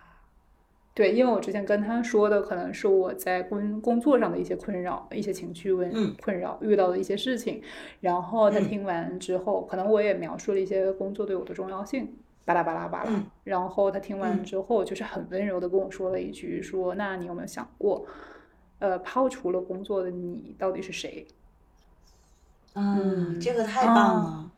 [0.93, 7.61] 对，因为我之前跟他说的可能是我在工工作上的一些困扰、一些情绪问困扰遇到的一些事情。
[7.99, 12.15] 然后他听完之后，可能我也描述了一些工作对我的重要性。
[12.45, 18.05] 巴拉巴拉巴拉，然后他听完之后，就是很温柔的跟我说了一句：“说那你有没有想过，
[18.79, 21.25] 呃，抛除了工作的你到底是谁？”
[22.75, 24.51] 嗯，这个太棒了。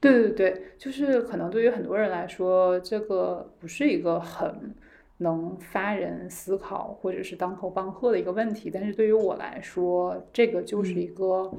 [0.00, 4.74] 对对对，就是可能对于很多人来说，这个不是一个很
[5.18, 11.52] 能发人思考或者是当头棒喝的一个问题，但是对于我来说，这个就是一个。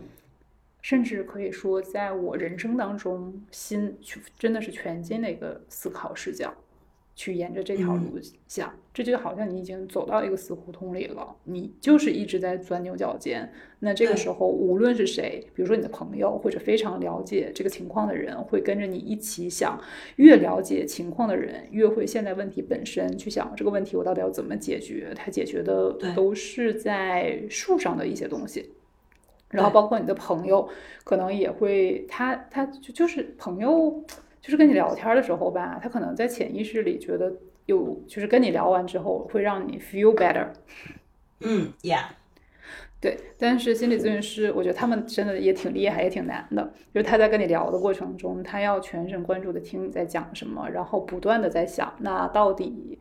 [0.82, 4.00] 甚至可以说，在我人生当中，心
[4.38, 6.54] 真的是全新的一个思考视角，
[7.20, 13.52] 去沿着这条路想，这就好像你已经走到一个死胡同里了，你就是一直在钻牛角尖。
[13.80, 19.78] 那这个时候，无论是谁，比如说你的朋友或者非常了解这个情况的人，会跟着你一起想。
[20.16, 25.12] 越了解情况的人，越会现在问题本身去想这个问题我到底要怎么解决。
[25.14, 28.70] 他解决的都是在树上的一些东西。
[29.50, 30.70] 然后包括你的朋友，
[31.04, 34.02] 可能也会，他他就就是朋友，
[34.42, 37.34] 就是跟你聊天的时候吧，他可能在潜意识里觉得
[37.66, 40.48] 有，就是跟你聊完之后会让你 feel better。
[41.42, 42.06] 嗯，yeah，
[43.00, 43.18] 对。
[43.38, 46.74] 但是心理咨询师，我觉得他们真的也挺厉害，也挺难的。
[46.94, 53.00] 就是他在跟你聊的过程中，他要全神贯注的听你在讲什么，然后不断的在想，那到底。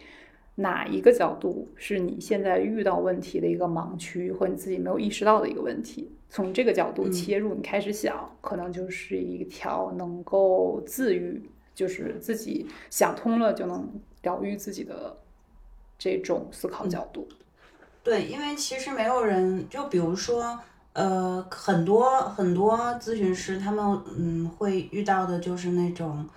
[0.60, 6.10] 哪一个角度是你现在遇到问题的一个盲区，或你自己没有意识到的一个问题？
[6.28, 13.88] 从这个角度切入，你开始想，可能就是一条能够自愈，就是自己想通了就能
[14.22, 15.16] 疗愈自己的
[15.98, 17.28] 这种思考角度。
[18.02, 20.58] 对，因为其实没有人，就比如说，
[20.92, 26.28] 呃，很多很多咨询师，他们嗯会遇到的就是那种，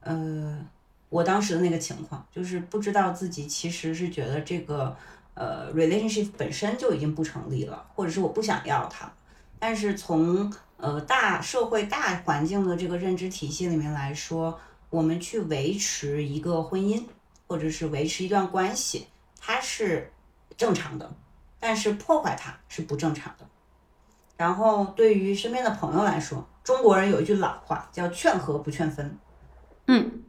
[0.00, 0.66] 呃。
[1.10, 4.94] 我当时的那个情况，就是不知道自己其实是觉得这个
[5.32, 9.10] 呃 relationship 本身就已经不成立了，或者是我不想要它。
[9.58, 14.58] 但是从呃大社会大环境的这个认知体系里面来说，
[14.90, 17.04] 我们去维持一个婚姻，
[17.46, 19.06] 或者是维持一段关系，
[19.40, 20.12] 它是
[20.56, 21.12] 正常的，
[21.58, 23.46] 但是破坏它是不正常的。
[24.36, 29.18] 然后对于身边的朋友来说，中国人有一句老话叫劝和不劝分，
[29.86, 30.22] 嗯。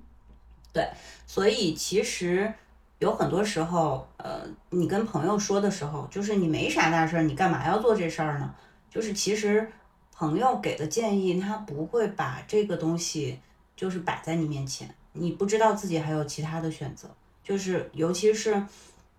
[0.72, 0.88] 对，
[1.26, 2.54] 所以其实
[3.00, 8.54] 有很多时候，呃，你跟朋友说的时候，就是你没啥大事儿，你干嘛要做这事儿呢？
[8.90, 9.72] 就是其实
[10.12, 13.40] 朋友给的建议，他不会把这个东西
[13.76, 17.10] 就是摆在你面前，你不知道自己还有其他的选择。
[17.44, 18.62] 就是尤其是，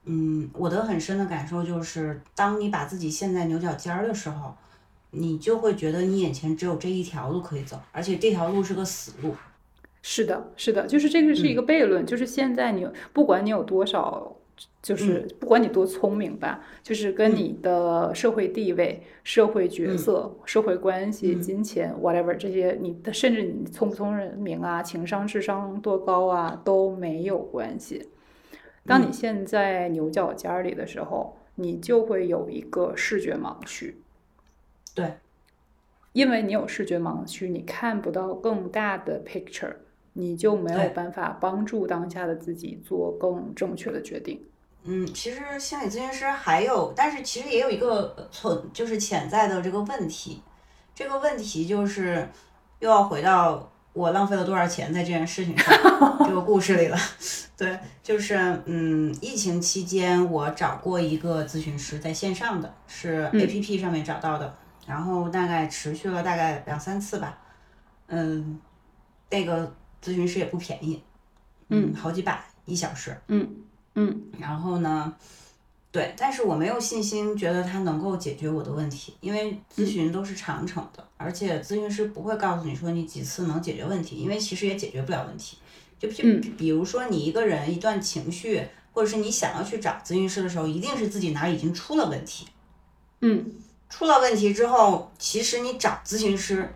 [0.04, 4.54] 嗯，我的很深的感受就是，当你把自己陷在牛角尖儿的时候，
[5.10, 9.34] 你就会觉得你眼前只有这一条路可以走，而且这条路是个死路。
[10.02, 14.36] 是的，是的，就是这个是一个悖论，就是现在你不管你有多少，
[14.82, 28.08] 就是不管你多聪明吧，就是跟你的社会地位、社会角色、社会关系、金钱，whatever 这些，你的甚至你聪不聪明啊，情商、智商多高啊都没有关系。
[28.86, 33.96] 当你现在牛角尖里的时候，你就会有一个视觉盲区。
[34.94, 35.14] 对，
[36.12, 39.74] 因为你有视觉盲区，你看不到更大的 picture。
[40.12, 44.42] 你就没有办法帮助当下的自己做更正确的决定。
[44.84, 50.42] 嗯，其实心理咨询师还有，但是其实也有一个存，就是潜在的这个问题。
[50.94, 52.28] 这个问题就是
[52.78, 56.96] 又要回到我浪费了多少钱在这件事情上这个故事里了。
[57.56, 64.56] 对，就是嗯，疫情期间我找过一个咨询师，在线上的是 A P P 上面找到的，
[64.86, 67.38] 然后大概持续了大概两三次吧。
[68.06, 68.58] 嗯，
[69.28, 69.70] 那个
[70.02, 71.02] 咨询师也不便宜，
[71.68, 73.46] 嗯，好几百一小时，嗯
[74.00, 75.12] 嗯，然后呢，
[75.92, 85.58] 对，但是我没有信心觉得他能够解决我的问题，因为咨询都是长程的，而且咨询师不会告诉你说你几次能解决问题，因为其实也解决不了问题。
[85.98, 92.46] 就比比如说你一个人一段情绪，或者是你想要去找咨询师的时候，一定是自己哪儿已经出了问题。
[93.20, 93.52] 嗯，
[93.90, 96.72] 出了问题之后，其实你找咨询师，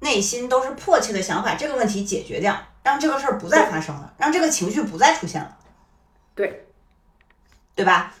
[0.00, 5.56] 内心都是迫切的想把这个问题解决掉，让这个事儿不再发生了，让这个情绪不再出现了。
[6.34, 6.63] 对，
[7.74, 8.14] 对吧？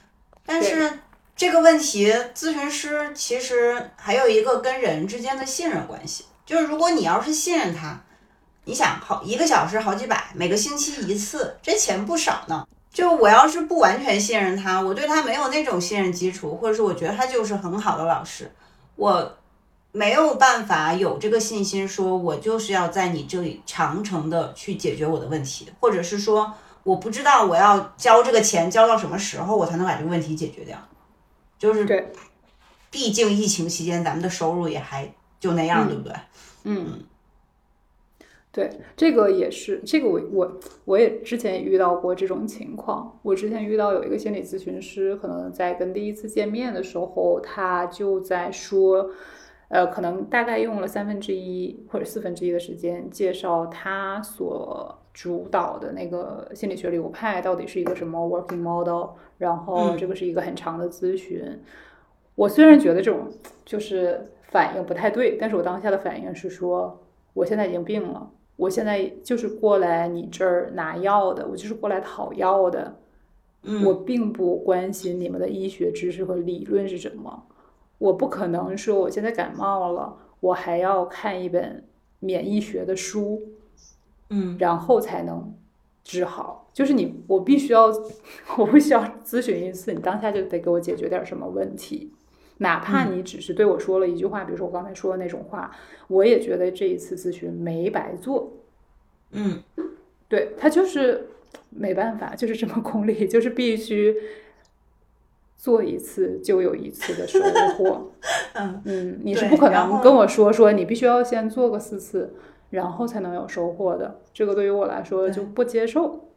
[0.46, 1.00] 但是
[1.36, 8.00] 这个问题，咨询师其实还有一个跟人之间的信任关系，就是如果你要是信任他。
[8.66, 12.66] 你想好一个小时好几百，每个星期一次，这钱不少呢。
[12.90, 18.50] 就我要是不完全信任他，我对他没有那种信任基础，或者是我觉得他就是很好的老师，
[18.96, 19.36] 我
[19.92, 26.50] 没有办法有这个信心说，我就是要在你这里长程的去解决我的问题，或者是说
[26.84, 30.78] 我不知道我要交这个钱交到什么时候，我才能把这个问题解决掉。
[31.58, 32.12] 就是对，
[32.90, 36.14] 毕竟疫情期间咱们的收入也还就那样，对不对？
[36.64, 37.04] 嗯。
[38.52, 43.18] 对，这个也是，这个我我我也之前也遇到过这种情况。
[43.22, 49.10] 我之前遇到有一个心理咨询师，可能在跟第一次见面的时候，他就在说，
[49.66, 61.42] 呃，可能大概用了三分之一或者四分之一的时间介绍他所主导的那个心理学流派到底是一个什么 working model，然后这个是一个很长的咨询。
[62.34, 63.30] 我虽然觉得这种
[63.64, 67.00] 就是反应不太对，但是我当下的反应是说，
[67.32, 68.28] 我现在已经病了。
[68.56, 72.96] 我现在就是过来你这儿拿药的，我就是过来讨药的，
[73.84, 77.46] 我并不关心你们的医学知识和理论是什么。
[77.98, 81.84] 我不可能说我现在感冒了，我还要看一本
[82.18, 83.40] 免疫学的书，
[84.30, 85.54] 嗯，然后才能
[86.02, 86.70] 治好。
[86.72, 87.86] 就是你，我必须要，
[88.58, 92.12] 我不需要咨询一次，你当下就得给我解决点什么问题。
[92.58, 95.70] 哪怕你只是对我说了一句话，比如说我刚才说的那种话，
[96.08, 98.52] 我也觉得这一次咨询没白做。
[99.32, 99.60] 嗯，
[100.28, 101.28] 对他就是
[101.70, 104.14] 没办法，就是这么功利，就是必须
[105.56, 107.40] 做一次就有一次的收
[107.76, 108.12] 获。
[108.54, 112.34] 嗯嗯，你是不可能跟我说说你必须要先做个四次，
[112.70, 114.20] 然后才能有收获的。
[114.32, 116.28] 这个对于我来说就不接受。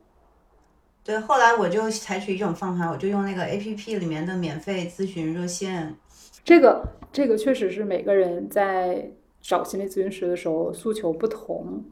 [1.03, 5.95] 对，后来我就采取一种方法，我就用那个 A P P 里面的免费咨询热线。
[6.43, 9.09] 这个这个确实是每个人在
[9.41, 11.83] 找心理咨询师的时候诉求不同，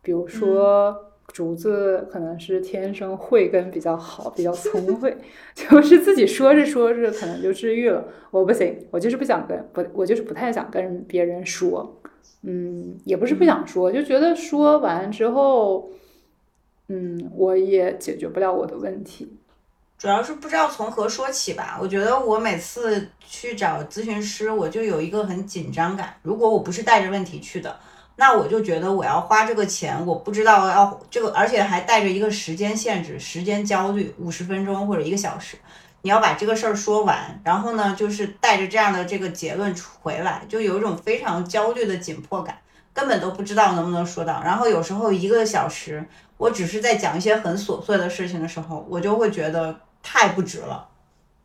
[0.00, 0.96] 比如说
[1.28, 5.16] 竹子可能是天生慧根比较好，比较聪慧，
[5.54, 8.02] 就是自己说着说着可能就治愈了。
[8.30, 12.00] 我不行，我就是不想跟不，我就是不太想跟别人说，
[12.42, 15.90] 嗯，也不是不想说，就觉得说完之后，
[16.88, 19.32] 嗯，我也解决不了我的问题。
[19.96, 21.78] 主要是不知道从何说起吧。
[21.80, 26.16] 我觉得我每次去找咨询师，我就有一个很紧张感。
[26.22, 27.78] 如果我不是带着问题去的，
[28.16, 35.56] 那我就觉得我要花这个钱，我不知道要这个，而且还带着一个时间限制、时间焦虑，五十分钟或者一个小时，
[36.02, 37.40] 你要把这个事儿说完。
[37.42, 42.58] 然后呢，就是带着这样的这个结论回来，就有一种非常焦虑的紧迫感，
[42.92, 44.42] 根本都不知道能不能说到。
[44.44, 46.04] 然后有时候一个小时，
[46.36, 49.74] 我只是在讲一些很琐碎的事情的时候，我就会觉得。
[50.04, 50.88] 太不值了，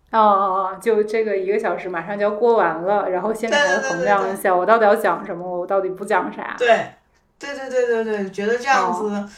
[0.10, 0.44] 哦哦
[0.74, 6.56] 哦，就这个一个小时马上就要过完了，然后先给他衡量一下，我到底要讲什么，我到底不讲啥？
[6.58, 6.92] 对，
[7.38, 9.30] 对对对对对，觉得这样子，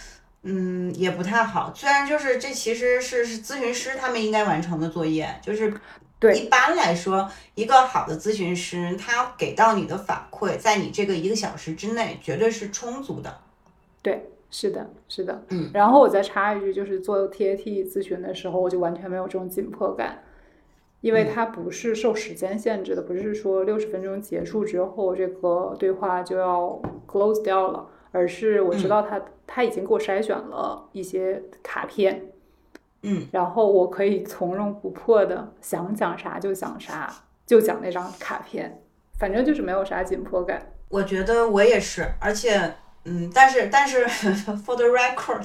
[0.43, 1.71] 嗯，也不太好。
[1.75, 5.73] 虽然就是这其实是是咨询师他们应该完成的作业，就是
[6.19, 13.39] 对一般来说，一个好的咨询师他给到你的反馈，在你这个一个小时之内绝对是充足的，
[14.01, 14.29] 对。
[14.51, 20.23] 是的，是的，嗯，然后我再插一句，就是做 TAT 咨询的时候，我就完全没有这种紧迫感，
[21.01, 29.21] 因为它不是受时间限制的，不是说六十分钟结束之后这个对话就要 close 掉了，而是我知道他
[29.51, 32.27] 他已经给我筛选了一些卡片，
[33.01, 37.11] 嗯，然后我可以从容不迫的想讲啥就讲啥，
[37.47, 38.79] 就讲那张卡片，
[39.17, 40.61] 反正就是没有啥紧迫感。
[40.89, 42.75] 我觉得我也是，而且。
[43.05, 45.41] 嗯，但是但是，for the record，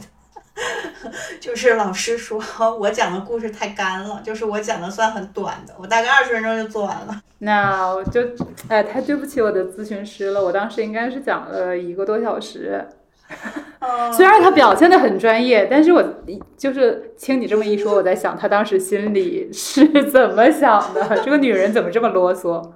[1.40, 2.42] 就是老师说
[2.76, 7.22] 我讲的故事太干了，就是我讲的算很短的，我大概二十分钟就做完了。
[7.38, 8.20] 那我就
[8.68, 12.84] 哎，太对不起我的咨询师了，我当时应该是讲了一个多小时。
[14.12, 16.02] 虽然他表现的很专业，但是我
[16.56, 21.20] 就是听你这么一说，我在想他当时心里是怎么想的？
[21.22, 22.70] 这个女人怎么这么啰嗦？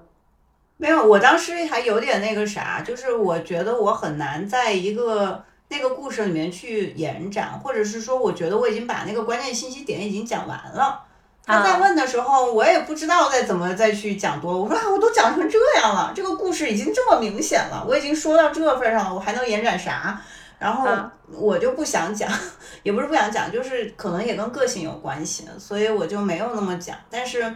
[0.76, 11.04] 没有，我当时还有点那个啥，就是我觉得我很难在一个那个故事里面去延展，或者是说，我觉得我已经把那个关键信息点已经讲完了。
[11.44, 14.56] 他在问的时候，我也不知道再怎么再去讲多。
[14.56, 20.20] 我说啊，我都讲成这样了，这个故事已经这么明显了，我已经说到这份上了，我还能延展啥？
[20.58, 20.88] 然后
[21.30, 22.30] 我就不想讲，
[22.82, 26.96] 也不是不想讲，就是可能也跟个性有关系，所以我就没有那么讲。
[27.08, 27.54] 但是，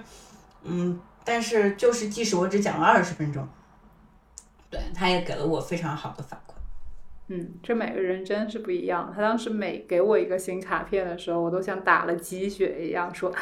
[0.63, 3.47] 嗯，但是就是即使我只讲了二十分钟，
[4.71, 6.53] 对，他也给了我非常好的反馈。
[7.29, 9.11] 嗯，这每个人真是不一样。
[9.15, 13.41] 他当时每给我一个新卡片的时候，我都像打了鸡血一样说啊，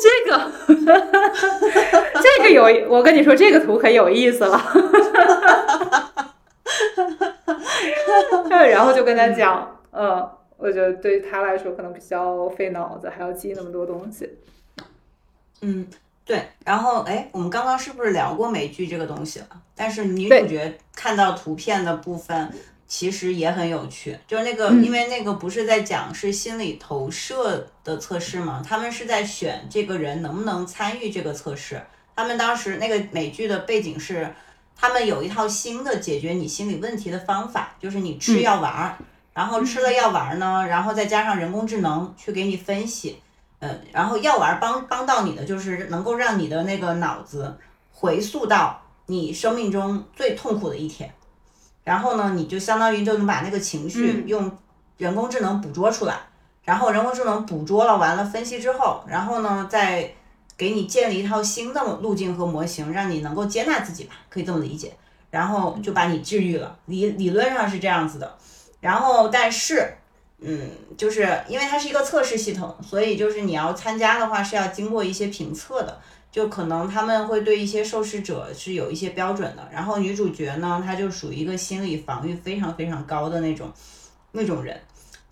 [0.00, 0.52] 这个，
[2.22, 4.62] 这个有，我跟你说，这个图可有意思了。
[8.50, 14.28] 然后就跟他讲，嗯，我觉得对他来说可能比较费脑子，还要记那么多东西。
[15.60, 15.86] 嗯，
[16.24, 16.42] 对。
[16.64, 19.46] 然后，哎，我们刚刚是不是聊过美剧这个东西了？
[19.74, 22.52] 但是女主角看到图片的部分。
[22.88, 28.62] 其实也很有趣，就是那个，因为那个不是在讲是心理投射的测试吗？
[28.64, 31.82] 他们是在选这个人能不能参与这个测试。
[32.14, 34.32] 他们当时那个美剧的背景是，
[34.78, 38.96] 他们有一套新的解决你心理问题的方法，就是你吃药丸儿，
[39.32, 43.20] 然后吃了药丸儿呢，然后再加上人工智能去给你分析，
[43.60, 47.56] 嗯，然后药丸帮帮到你的就是能够让你的那个脑子
[47.90, 51.10] 回溯到你生命中最痛苦的一天。
[51.82, 54.50] 然后呢，你就相当于就能把那个情绪用
[54.98, 56.16] 人工智能捕捉出来，
[56.64, 60.12] 然后人工智能捕捉了完了分析之后，然后呢再
[60.56, 64.92] 给你建立一套新的路径和模型，让你能够接纳自己吧，可以这么理解。
[65.30, 68.36] 然后就把你治愈了，理理论上是这样子的。
[68.80, 69.94] 然后但是，
[70.40, 76.00] 嗯，就是因为它是一个测试系统，所以就是你要参加的话是要经过一些评测的。
[76.32, 83.72] 就可能他们会对一些受试者是有一些标准的，然后女主角呢，她就属于一个心理防御非常非常高的那种
[84.32, 84.78] 那种人，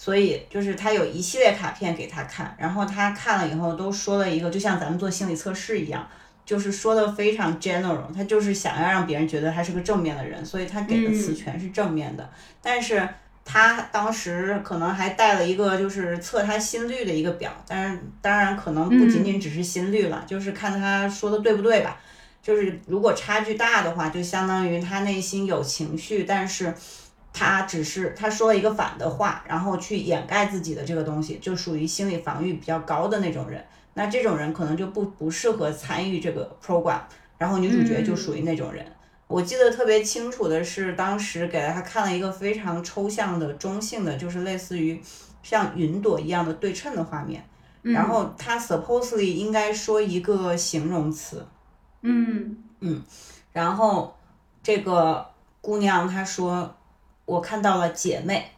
[0.05, 6.07] 所以就是他有一系列卡片给他看，然后他看了以后都说了一个，就像咱们做心理测试一样，
[6.45, 12.31] 就是说的非常 general，他就是想要让别人觉得他是个正面的人，所以他给的词全是正面的，
[12.61, 13.09] 但是。
[13.47, 22.01] 他当时可能还带了一个，就是测他心率的一个表，但是当然可能不仅仅只是心率了，就是看他说的对不对吧。
[22.43, 26.75] 就是如果差距大的话，就相当于他内心有情绪，但是
[27.35, 33.63] 他只是他说了一个反的话，然后去掩盖自己的这个东西，就属于心理防御比较高的那种人。
[33.93, 37.01] 那这种人可能就不不适合参与这个 program，
[37.37, 38.87] 然后女主角就属于那种人。
[39.27, 45.01] 我记得特别清楚的是，当时给了他看了一个非常抽象的中性的，就是类似于
[45.43, 47.45] 像云朵一样的对称的画面。
[47.83, 51.47] 然后他 supposedly 应该说一个形容词。
[52.03, 53.03] 嗯嗯。
[53.53, 54.17] 然后
[54.63, 55.27] 这个
[55.61, 56.75] 姑娘她说
[57.25, 58.53] ：“我看到了姐妹。”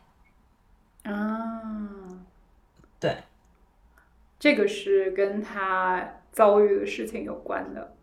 [1.05, 1.63] 啊。
[2.99, 3.17] 对。
[4.39, 7.95] 这个是跟他遭遇的事情有关的。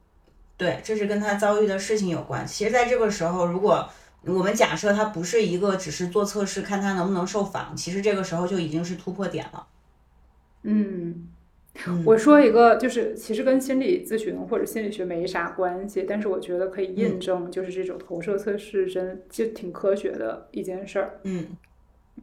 [0.58, 2.46] 对，这是跟他遭遇的事情有关。
[2.46, 3.88] 其实，在这个时候，如果
[4.24, 9.68] 我们假设他不是一个只是做测试，看他能不能受访，其实这个时候就已经是突破点了。
[10.62, 11.28] 嗯，
[12.06, 21.20] 我说一个，就是其实跟心理咨询或者心理学没啥关系，但是我觉得可以印证，就是这种投射测试真就挺科学的一件事儿。
[21.24, 21.48] 嗯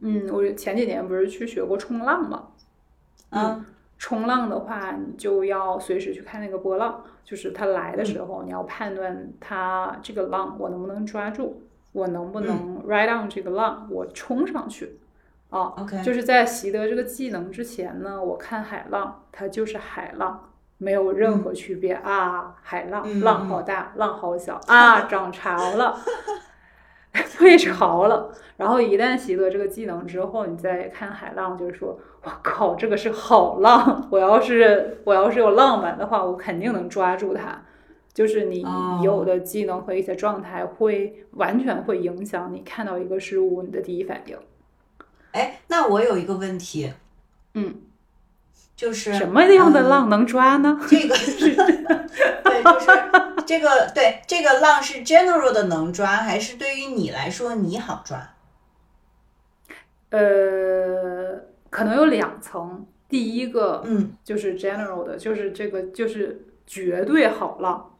[0.01, 2.47] 嗯，我前几年不是去学过冲浪嘛？
[3.31, 3.65] 嗯。
[4.03, 14.97] 冲浪的话，你就要随时去看那个波浪，就是它来的时候，你要判断它这个浪我能不能抓住，我能不能 ride on 这个浪，我冲上去。
[15.51, 20.49] 啊，OK，就是在习得这个技能之前呢，我看海浪，它就是海浪，
[20.79, 22.55] 没有任何区别啊。
[22.63, 25.99] 海浪，浪好大，浪好小 啊，涨潮了。
[27.37, 34.07] 退潮了，然后一旦习得这个技能之后，你再看海浪，就是说，我靠，这个是好浪！
[34.09, 37.63] 我要是我要是有浪漫的话，我肯定能抓住它。
[38.13, 38.65] 就是你
[39.01, 44.37] 有的技能和一些状态，会完全会影响你看到一个事物你的第一反应。
[45.31, 46.93] 哎，那我有一个问题，
[47.53, 47.81] 嗯，
[48.75, 50.79] 就是什么样的浪能抓呢？
[50.89, 52.87] 这个是， 对，就是。
[53.43, 58.33] 这个对这个浪是 general 的能抓，还是对于你来说你好抓？
[60.09, 62.85] 呃，可能有两层。
[63.09, 67.91] 第一个，嗯，就是 general 的，就是这个就是绝对好浪。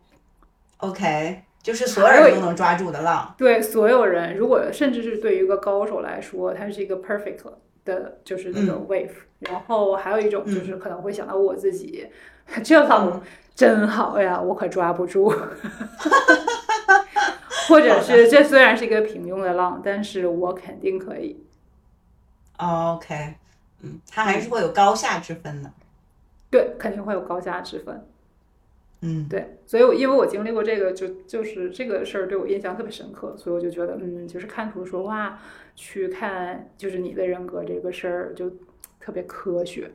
[0.78, 3.36] OK，就是所有人都能抓住的浪。
[3.38, 7.44] 对，所有人，如果甚至是对于一个高手来说，它是一个 perfect
[7.86, 9.12] 的，就是那种 wave。
[9.40, 12.10] 然后还有一种就是可能会想到我自己，
[12.64, 13.22] 这浪。
[13.54, 15.32] 真好呀，我可抓不住。
[17.68, 21.46] 或者是这虽然是一个平庸的浪，但是我肯定可以。
[22.58, 23.36] OK，
[23.82, 25.70] 嗯，它还是会有高下之分的。
[26.50, 28.08] 对，肯定会有高下之分。
[29.04, 35.40] 嗯，对，所以我因为我经历过这个，就就是这个事儿对我印象特别深刻，所以我就觉得，嗯，就是看图说话，
[35.76, 38.48] 去看就是你的人格这个事儿，就
[39.00, 39.92] 特别科学。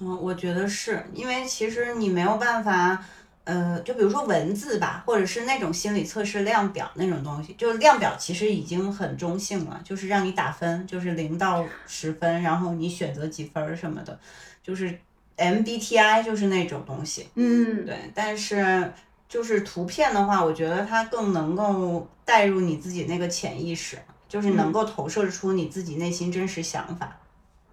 [0.00, 3.04] 嗯，我觉得是因为其实你没有办法，
[3.44, 14.18] 呃，就比如说文字吧，或者是那种心理测试量表那种东西，就是量表其实已经很中性了，就是让你打分，就是零到十分，然后你选择几分什么的，
[14.60, 14.98] 就是
[15.36, 17.28] MBTI 就是那种东西。
[17.34, 18.92] 嗯，对，但是
[19.28, 27.20] 就是图片的话，我觉得它更能够带入你自己那个潜意识，就是能够投射出你自己内心真实想法。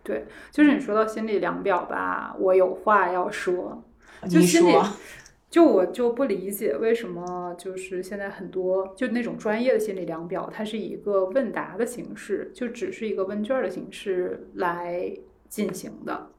[0.03, 3.81] 对，就是你说到心理量表吧，我有话要说。
[4.29, 4.89] 就你心理说，
[5.49, 15.09] 就我就不理解为什么就是现在很多就那种专业的心理量表，它是以一个问答的形式，就只是一个问卷儿的形式来
[15.47, 16.29] 进行的。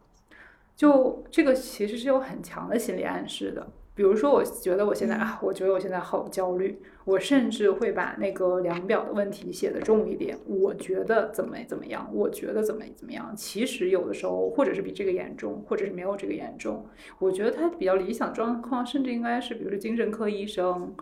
[0.77, 3.67] 就这个其实是有很强的心理暗示的。
[3.97, 10.37] 比如说，我觉得我现在啊，我觉得我现在好焦虑，我甚至会把那个量表的问题写得重一点。
[10.49, 13.33] 我觉得怎么怎么样，我觉得怎么怎么样。
[13.37, 16.85] 其实有的时候，或者是比这个严重，或者是没有这个严重。
[17.21, 20.93] 我觉得他比较理想状况，甚至应该是，比如说精神科医生，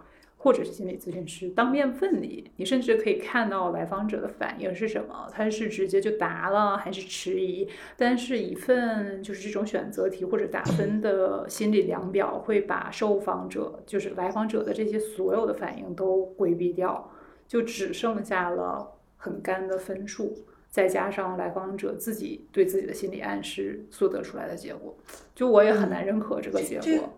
[0.42, 7.68] 或者是心理咨询师当面问你，你甚至可以看到来访者的反应是什么，他是直接就答了，还是迟疑。
[7.96, 17.08] 但是，一份就是这种选择题或者打分的心理量表，会把受访者，就是来访者的这些所有的反应都规避掉，
[17.46, 20.36] 就只剩下了很干的分数。
[20.68, 24.96] 再加上来访者自己对自己的心理暗示所得出来的结果，
[25.36, 27.08] 就我也很难认可这个结这果。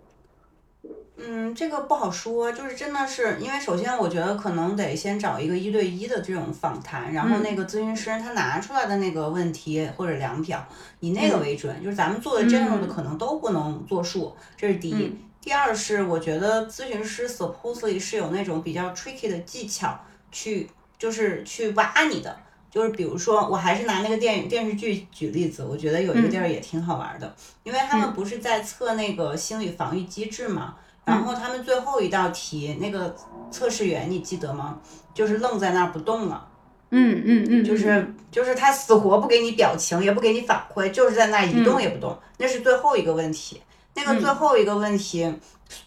[1.16, 10.66] 嗯，这个不好说，就是真的是因为首先我觉得可能得先找一个一对一的这种访谈，然后那个咨询师他拿出来的那个问题或者量表
[11.00, 15.16] 以那个为准，就是咱们做的 general 的可能都不能作数，这是第一。
[15.40, 19.98] 第二是我觉得咨询师 supposedly 是有那种比较 tricky 的技巧
[20.32, 20.68] 去，
[20.98, 22.36] 就是去挖你的。
[22.74, 33.14] 就是比如说，我还是拿那个电影电视剧举例子，我觉得有一个地儿也挺好玩的，因为他们不是在测那个心理防御机制嘛，然后他们最后一道题那个
[33.48, 34.80] 测试员你记得吗？
[35.14, 36.48] 就是愣在那儿不动了，
[36.90, 43.62] 嗯嗯嗯，就是就是他死活不给你表情，也不给你反馈，就是在那一动也不动，那是最后一个问题。
[43.94, 45.32] 那个最后一个问题，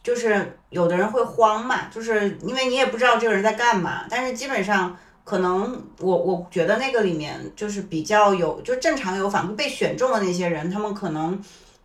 [0.01, 4.97] 就是有的人会慌嘛，就是因为你也不知道这个人在干嘛，但是基本上。
[5.27, 11.37] 可能我我觉得那个里面就是比较有，就正常有反馈被选中的那些人，他们可能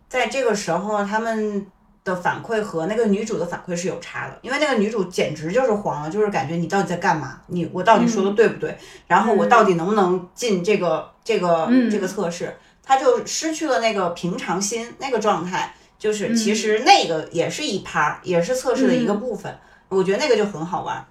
[0.07, 1.67] 在这个时候他们
[2.05, 7.41] 的反馈和那个女主的反馈是有差的，因为那个女主简直就是黄了，就是感觉你到底在干嘛？
[7.47, 8.77] 你我到底说的对不对？
[9.07, 12.55] 然后我到底能不能进这个这个这个测试？
[12.81, 19.53] 他就失去了那个平常心那个状态，就是其实那个也是一趴，也是测试的一个部分。
[19.89, 21.05] 我觉得那个就很好玩。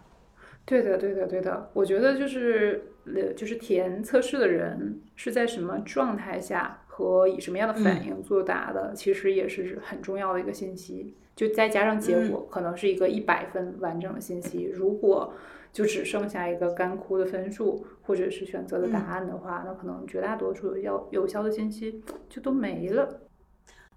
[0.64, 1.70] 对的，对的，对的。
[1.72, 11.16] 我觉得就是呃，就是填测试的人是在什么状态下和以什么样的反应作答的，其实也是很重要的一个信息。
[11.34, 14.70] 就再加上结果，可能是一个一百分完整的信息。
[14.72, 15.34] 如果
[15.72, 23.22] 就只剩下一个干枯的分数，或者是选择的答案的话，那可能绝大多数要有效的信息就都没了。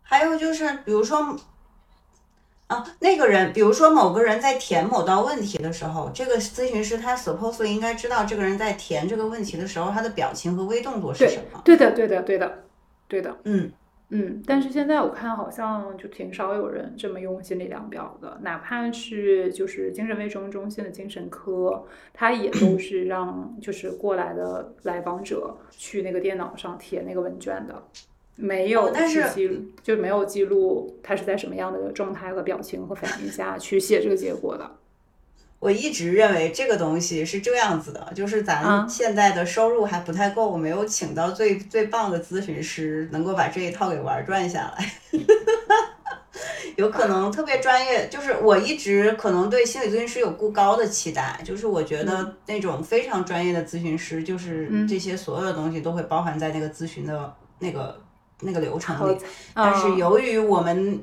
[0.02, 1.38] 还有就是，比如说。
[2.68, 11.62] 啊，那个人，比如说某个人在填某道问题的时候，这个咨询师他 supposedly 应该知道这个人在填这个问题的时候，他的表情和微动作是什么。
[11.64, 12.64] 对的，对的，对的，
[13.08, 13.38] 对的。
[13.44, 13.72] 嗯
[14.10, 27.84] 嗯，但是现在我看好像就挺少有人这么用心理量表的，哪怕是就是精神卫生中心的精神科，他也都 是让就是过来的来访者去那个电脑上填那个问卷的。
[28.36, 29.24] 没有，但是
[29.82, 34.70] 就没有记录他是在什么样的状态和表情和反应下去写这个结果的。
[35.60, 44.92] 我一直认为这个东西是这样子的，就是咱现在的收入还不太够，没有请到最最棒的咨询师，能够把这一套给玩转下来。
[46.76, 58.05] 有可能特别专业，就是我一直可能对心理咨询师有过高的期待，就是我觉得那种非常专业的咨询师，就是这些所有的东西都会包含在那个咨询的那个。
[58.42, 59.18] 那个流程里，
[59.54, 61.02] 但是由于我们，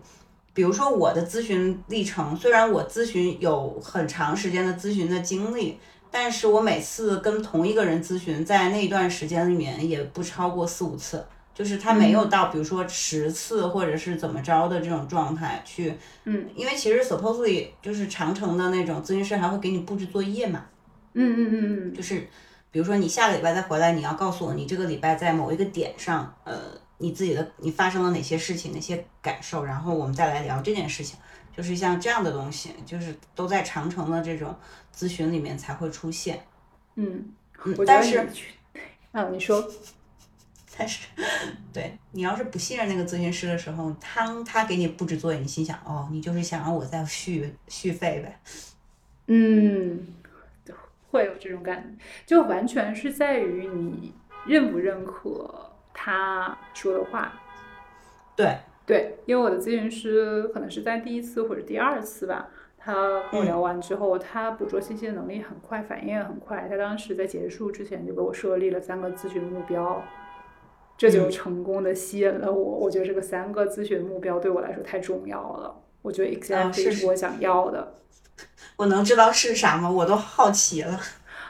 [0.54, 5.78] 比如说我的咨询历程，虽然我咨询有很长时间的咨询的经历，
[6.10, 11.24] 但是我每次跟同一个人咨询，在那段时间里面也不超过四五次，
[11.54, 20.66] 就是他没有到比如说十次或者是怎么着的这种状态去，嗯，因为其实 supposedly 就是长城的那种咨询师还会给你布置作业嘛，
[21.14, 22.28] 嗯嗯嗯嗯，就是
[22.70, 26.54] 比如说你下个礼拜再回来，你要告诉我你这个礼拜在某一个点上，呃，
[27.02, 31.18] 你自己的你发生了哪些事情，哪些感受，然后我们再来聊这件事情，
[31.54, 34.54] 就是像这样的东西，就是都在长城的这种
[34.96, 36.46] 咨询里面才会出现，
[36.94, 37.32] 嗯，
[37.84, 38.26] 但是，
[39.10, 39.68] 啊，你说，
[40.78, 41.08] 但是，
[41.72, 48.40] 对你要是不信任那个咨询师的时候，他他给你布置作业，你心想，哦，你就是想让我再续续费呗。
[49.26, 50.06] 嗯，
[51.10, 54.14] 会有这种感觉，就完全是在于你
[54.46, 55.71] 认不认可
[56.04, 57.32] 他说的话。
[58.34, 62.92] 对，对，因为我的咨询师可能是在第一次或者第二次吧，他
[63.30, 66.66] 跟我聊完之后，他捕捉信息的能力很快，反应也很快。
[66.68, 70.02] 他当时在结束之前就给我设立了三个咨询目标，
[70.98, 72.78] 这就嗯成功的吸引了我。
[72.78, 77.94] 我觉得这个三个咨询目标对我来说太重要了，我觉得 exactly 是是我想要的。
[78.76, 79.88] 我能知道是啥吗？
[79.88, 80.98] 我都好奇了。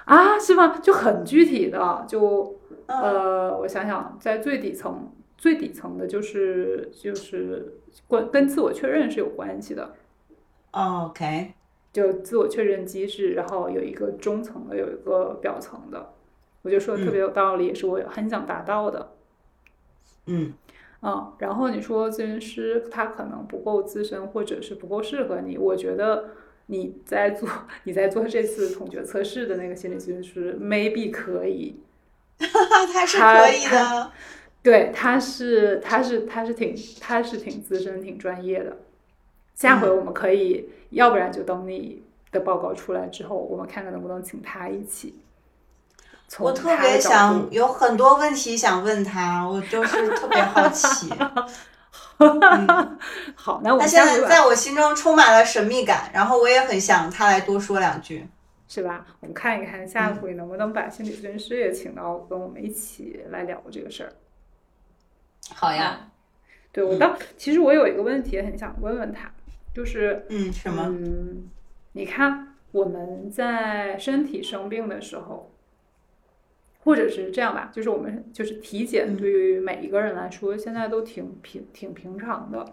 [0.05, 0.81] 啊，是吗？
[0.83, 7.75] 就很具体的，就嗯呃，我想想，在最底层，最底层的就是就是
[8.07, 9.95] 关跟自我确认是有关系的，
[10.73, 11.53] 哦 OK，
[11.93, 16.15] 就自我确认机制，然后有一个中层的，有一个表层的，
[16.63, 19.13] 我觉得说的特别有道理，也是我很想达到的。
[20.27, 20.53] 嗯。
[21.05, 26.27] 嗯，然后你说咨询师他可能不够资深，或者是不够适合你，我觉得
[26.67, 27.49] 你在做
[27.83, 31.75] 你在做这次统觉测试的那个心理咨询师，maybe 可以，
[32.93, 34.11] 他是可以的。
[34.63, 38.77] 对，他是他是他是挺他是挺资深挺专业的。
[39.55, 45.17] 下回我们可以，要不然就等你的报告出来之后，我们看看能不能请他一起。
[46.39, 51.13] 我特别想有很多问题想问他，我就是特别好奇。
[53.35, 58.27] 好，那我他现在在我心中充满了神秘感，然后我也很想他来多说两句。
[58.75, 59.07] 是吧？
[59.21, 64.13] 我们看一看下回能不能把心理咨询师也请到，跟我们一起来聊这个事儿。
[65.55, 66.11] 好呀，
[66.73, 69.31] 对我当其实我有一个问题很想问问他，
[69.75, 70.87] 就是嗯，什么？
[70.89, 71.51] 嗯，
[71.93, 75.53] 你看我们在身体生病的时候，
[76.83, 82.65] 或者是这样吧，就是我们就是体检嗯对于每一个人来说，现在都挺平挺平常的。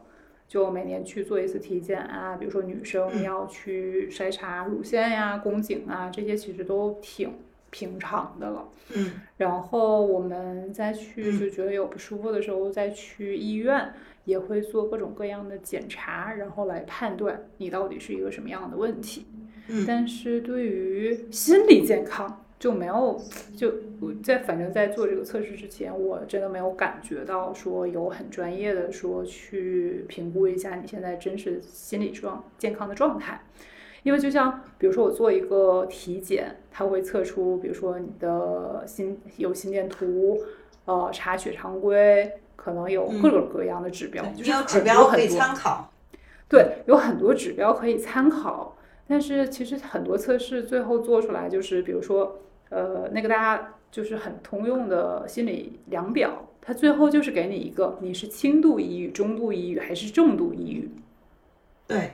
[0.50, 7.32] 就每年去做一次体检啊，比如说女生嗯要去筛查乳腺呀、宫颈啊，这些其实都挺
[7.70, 8.68] 平常的了。
[8.96, 13.94] 嗯然后我们再去嗯就觉得有不舒服的时候，再去医院
[14.26, 19.28] 也会做各种各样的检查，然后来判断你到底是一个什么样的问题。
[19.68, 23.18] 嗯但是对于心理健康就没有，
[23.56, 33.42] 就我在反正在做这个测试之前，我真的没有感觉到说有很专业的说去评估一下你现在真实心理状健康的状态。
[34.04, 40.38] 因为就像比如说我做一个体检，它会测出比如说你的心有心电图，
[40.86, 45.92] 呃，查血常规，可能有各种各样的指标，就是你有指标可以参考。
[46.48, 48.78] 对，有很多指标可以参考，
[49.10, 60.92] 但是其实很多测试最后做出来就是，比如说，呃，那个大家就是很通用的心理量表，它最后就是给你一个你是轻度抑郁、中度抑郁还是重度抑郁，
[61.88, 62.12] 对，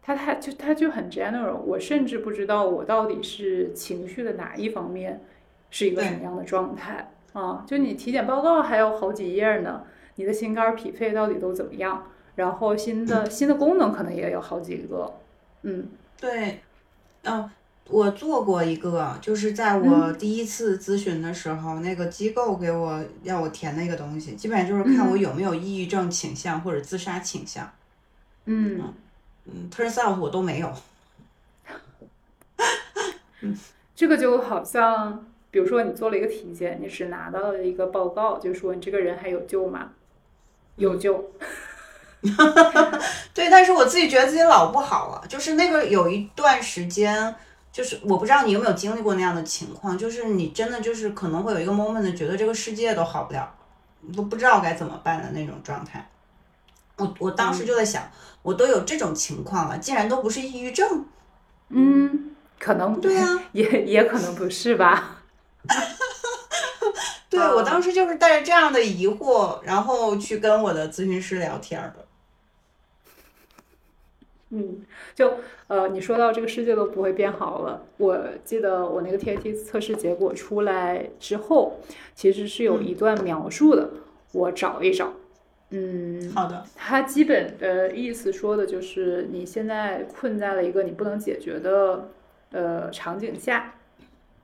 [0.00, 5.24] 它它就它就很 general，我甚至不知道我到底是情绪的哪一方面
[5.68, 7.64] 是一个什么样的状态啊？
[7.66, 9.82] 就你体检报告还有好几页呢，
[10.14, 12.06] 你的心肝脾肺到底都怎么样？
[12.36, 15.12] 然后新的新的功能可能也有好几个，
[15.62, 15.88] 嗯
[16.20, 16.60] 对，
[17.24, 17.50] 哦，
[17.88, 27.70] 我做过一个，就是在嗯我第一次咨询的时候，那个机构给我要我填的一个东西，基本上就是看我有没有抑郁症倾向或者自杀倾向。
[28.46, 28.80] 嗯，
[29.44, 30.72] 嗯，turns out 我都没有。
[33.94, 39.92] 这个就好像，比如说你做了一个体检，你只拿到了一个报告，就说你这个人还有救吗？
[40.76, 41.32] 有救，
[43.34, 47.34] 对，但是我自己觉得自己老不好了，就是那个有一段时间，
[47.72, 53.52] 就是我不知道你有没有经历过那样的情况，就是你真的就是可能会有一个 moment 觉得这个世界都好不了，
[54.00, 56.08] 你都不知道该怎么办的那种状态。
[56.96, 58.10] 我我当时就在想，
[58.40, 61.04] 我都有这种情况了，竟然都不是抑郁症，
[61.68, 65.18] 嗯，可能对啊，也也可能不是吧。
[67.28, 72.05] 对啊我当时就是带着这样的疑惑，然后去跟我的咨询师聊天儿的。
[74.50, 74.80] 嗯，
[75.14, 75.34] 就
[75.66, 77.84] 呃，你说到这个世界都不会变好了。
[77.96, 81.80] 我记得我那个 TAT 测试结果出来之后，
[82.14, 83.90] 其实是有一段描述的。
[84.32, 85.12] 我找一找。
[85.70, 92.08] 嗯，好的，它基本的意思说的就是你现在困在了一个你不能解决的
[92.52, 93.74] 呃场景下，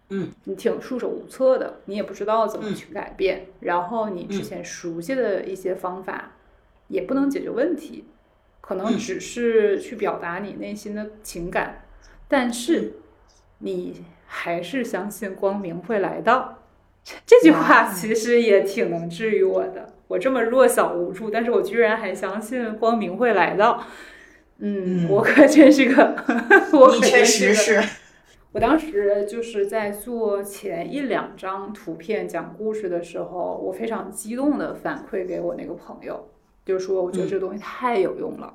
[0.08, 6.32] 嗯，你挺束手无策的，你也不知道怎么嗯去改变，然后你之嗯前熟悉的一些方法
[6.88, 8.04] 也不能解决问题，
[8.62, 11.84] 可能嗯只是去表达你内心的情感，
[12.26, 12.94] 但是
[13.58, 16.60] 你还是相信光明会来到。
[17.26, 19.92] 这句话其实也挺能治愈我的。
[20.08, 23.84] 我这么弱小无助，但是我居然还相信光明会来到。
[24.58, 26.14] 嗯，嗯我可真是个，
[26.72, 27.54] 我可确真是个。
[27.54, 27.88] 实是，
[28.52, 36.28] 我当时就是在做前一两张图片讲故事的时候，我非常激动的反馈给我那个朋友，
[36.64, 38.54] 就是说我觉得这个东西太有用了。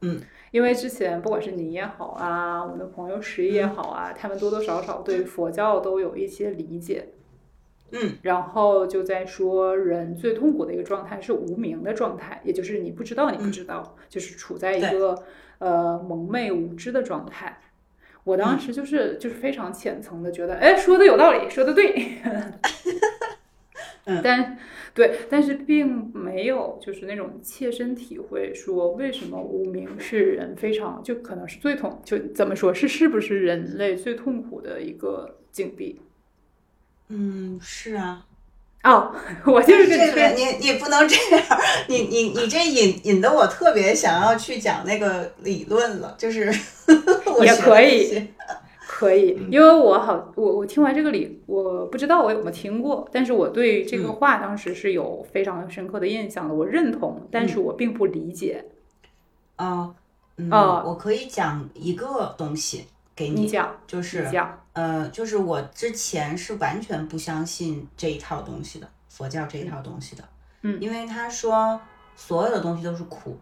[0.00, 0.20] 嗯，
[0.52, 7.08] 因为之前不管是你也好啊，我的朋友十一也好啊，他们多多少少对佛教都有一些理解。
[7.90, 8.16] 嗯。
[8.22, 15.20] 然后就在说，人最痛苦的一个状态是无名的状态，也就是你不知道你不知道，就是处在一个
[15.58, 17.60] 呃蒙昧无知的状态。
[18.24, 22.18] 我当时就是就是非常浅层的觉得，哎，说的有道理，说的对，
[24.08, 24.58] 嗯但
[24.94, 36.00] 对，但是并没有就是那种切身体会说为什么无名是人非常就可能是最痛，就怎么说是是不是人类最痛苦的一个境地？
[37.08, 38.24] 嗯，是啊。
[38.84, 41.44] 哦， 我就是这个你你不能这样，
[41.88, 46.50] 你你你这引引得我特别想要去讲那个理论了，就是
[47.38, 48.28] 我也可以
[48.98, 58.64] 可以，因为我好，我我听完这个理，我不知道我有没有听过，但是我对这个话当时是有非常深刻的印象的，我认同，但是我并不理解。
[59.54, 59.94] 啊，
[60.36, 70.24] 嗯，哦我可以讲一个东西给你讲，你就是讲，呃，就是我之前是完全不相信这一套东西的，佛教这一套东西的，
[70.62, 70.76] 嗯。
[70.80, 71.80] 因为他说
[72.16, 73.38] 所有的东西都是苦，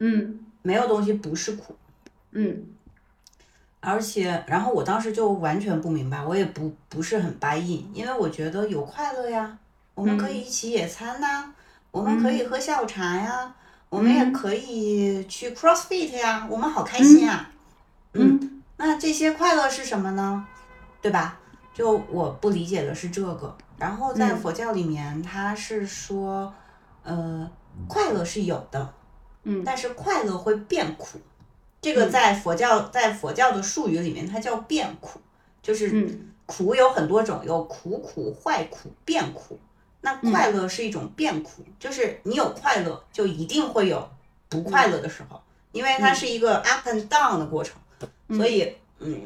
[0.00, 0.40] 嗯。
[0.60, 1.74] 没有东西不是苦。
[2.32, 2.66] 嗯
[3.88, 9.56] 而且，然后我当时就完全不明白，我也不不是很 buy in，因为我觉得有快乐呀，
[9.94, 11.54] 我们可以一起野餐呐、
[11.92, 13.54] 我们可以喝下午茶呀，
[13.88, 17.48] 我们也可以去 CrossFit 呀，我们好开心啊。
[18.14, 20.44] 嗯，那这些快乐是什么呢？
[21.00, 21.38] 对吧？
[21.72, 23.56] 就我不理解的是这个。
[23.78, 26.52] 然后在嗯佛教里面，它是说，
[27.04, 27.48] 呃，
[27.86, 28.92] 快乐是有的，
[29.44, 31.20] 嗯但是快乐会变苦。
[31.86, 35.20] 这个在佛教在佛教的术语里面，它叫变苦，
[35.62, 39.56] 就是嗯苦有很多种，有苦苦、坏苦、变苦。
[40.00, 44.10] 那嗯快乐是一种变苦，就是你有快乐，就一定会有
[44.48, 47.76] 不快乐的时候，因为它是一个 up and down 的过程。
[48.30, 49.20] 所以，嗯，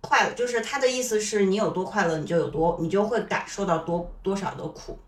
[0.00, 4.98] 快乐就是他的意思是你有多快乐，你就有多，你就会感受到多多少的苦。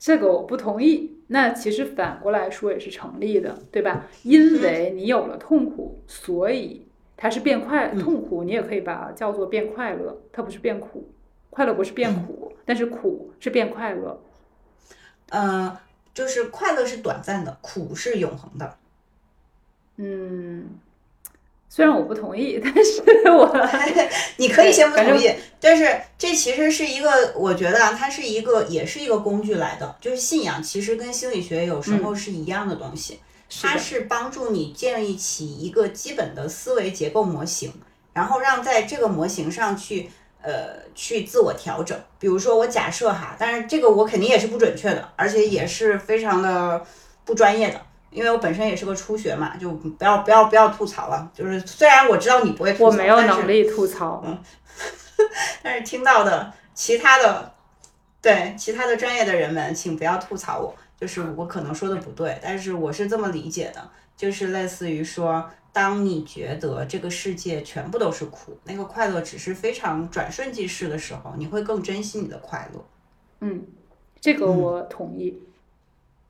[0.00, 1.18] 这个我不同意。
[1.28, 4.08] 那其实反过来说也是成立的，对吧？
[4.24, 6.84] 因为你有了痛苦，所以
[7.16, 11.08] 它是变快，痛苦你也可以把它叫做变快乐，它不是变苦。
[11.50, 14.20] 快乐不是变苦，但是苦是变快乐。
[15.28, 15.80] 呃，
[16.14, 18.76] 就是快乐是短暂的，苦是永恒的。
[19.96, 20.78] 嗯，
[21.72, 23.48] 虽然我不同意，但是我
[24.38, 29.96] 你可以先不同意，但是这其实是一个，我觉得啊，它是一个，也是一个工具来的。
[30.00, 33.20] 就是信仰其实跟心理学有时候是一样的东西，
[33.62, 37.72] 它是帮助你建立起一个基本的思维结构模型，
[38.12, 40.10] 然后让在这个模型上去。
[40.42, 41.94] 呃，去自我调整。
[42.18, 46.82] 比如说，我假设哈，但是这个我肯定也是不准确的，而且也是非常的
[47.26, 47.78] 不专业的，
[48.10, 51.30] 因为我本身也是个初学嘛，就不要不要不要吐槽了。
[51.34, 54.22] 就是虽然我知道你不会吐槽，我没有能力吐槽。
[54.26, 54.38] 嗯
[55.62, 57.52] 但是听到的其他的，
[58.22, 72.82] 对其他的专业的人们，请不要吐槽我，就是我可能说的不对，但是我是这么理解的，就是类似于说，当你觉得这个世界全部都是苦，那个快乐只是非常转瞬即逝的时候，你会更珍惜你的快乐。
[73.40, 73.62] 嗯，
[74.22, 75.38] 这个我同意。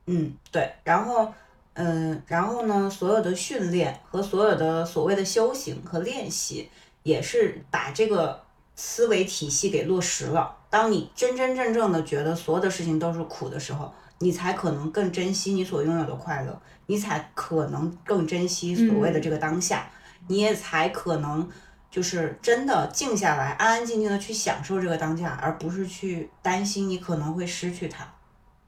[0.06, 1.32] 嗯，对，然后，
[1.74, 6.68] 嗯，然后呢，所有的训练和所有的所谓的修行和练习，
[7.04, 8.42] 也是把这个
[8.74, 10.56] 思维体系给落实了。
[10.68, 19.90] 当你真真正正的觉得所有的事情都是苦的时候，你才可能更珍惜你所拥有的快乐，你才可能更珍惜所谓的这个当下，
[20.28, 21.48] 你也才可能
[21.90, 28.12] 就是真的静下来，安安静静的去享受这个当下，而不是去担心你可能会失去它。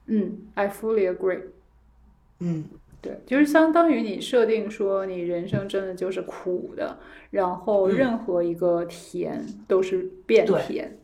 [0.06, 1.42] 嗯，I fully agree。
[2.38, 2.64] 嗯。
[3.02, 6.96] 对，就是相当于你设定说你人生真的就是苦的，
[7.30, 10.98] 然后任何一个甜都是变对甜。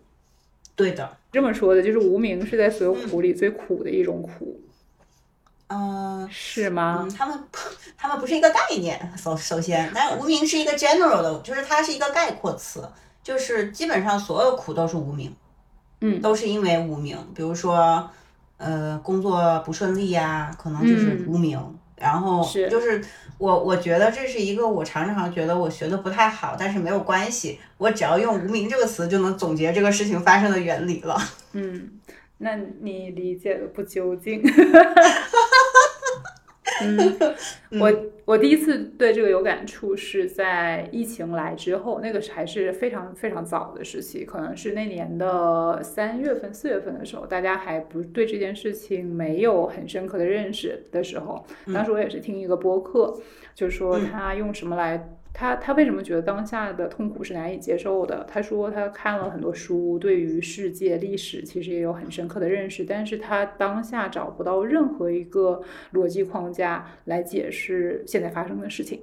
[0.76, 4.61] 对的，这么说的，就是无名是在所有苦里最苦的一种苦，
[5.66, 7.01] 嗯、是吗？
[7.03, 7.59] 嗯，他们不，
[7.96, 9.12] 他们不是一个概念。
[9.16, 12.88] 首首先，但无名是一个 general 的，就是它是一个概括词，
[13.24, 15.34] 就是基本上所有苦都是无名，
[16.01, 17.18] 嗯都是因为无名。
[17.34, 18.09] 比如说，
[18.57, 21.78] 呃，工作不顺利呀、可能就是嗯无名。
[22.01, 23.03] 然后就是
[23.38, 31.16] 我，我觉得这是一个我常常觉得我学的不太好，但是没有关系，我只要用“无名”这个词就能总结这个事情发生的原理了。
[31.53, 31.90] 嗯，
[32.38, 34.42] 那你理解的不究竟。
[37.70, 37.93] 嗯，我
[38.24, 53.18] 我第一次对这个有感触是在疫情来之后，那个还是非常非常早的时期，可能是那年的三月份、四月份的时候，大家还不对这件事情没有很深刻的认识的时候，当时我也是听一个播客，
[53.55, 55.09] 就是说他用什么来。
[55.33, 58.24] 他他为什么觉得当下的痛苦是难以接受的？
[58.29, 65.62] 他说他看了很多书，对于世界历史其实也有很深刻的认识，但是他当下找不到任何一个
[65.93, 69.03] 逻辑框架来解释现在发生的事情，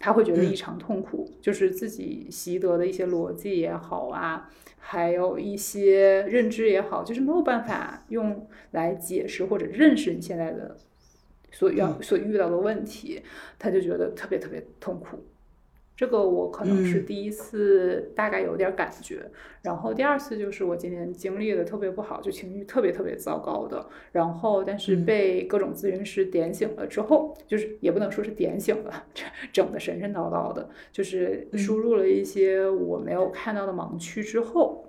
[0.00, 10.76] 他会觉得异常痛苦，就是自己习得的一些逻辑也好啊，还有一些认知也好，就是没有办法用来解释或者认识你现在的
[11.52, 13.22] 所要所遇到的问题，
[13.56, 15.24] 他就觉得特别特别痛苦。
[15.96, 19.30] 这个我可能是第一次大概有点感觉，
[19.62, 29.04] 然后第二次就是我今年经历的特别不好，就情绪特别特别糟糕的，然后但是被各种咨询师点醒了之后，就是也不能说是点醒了，
[29.52, 34.80] 整的神神叨叨的，就是输入了一些我没有看到的盲区之后。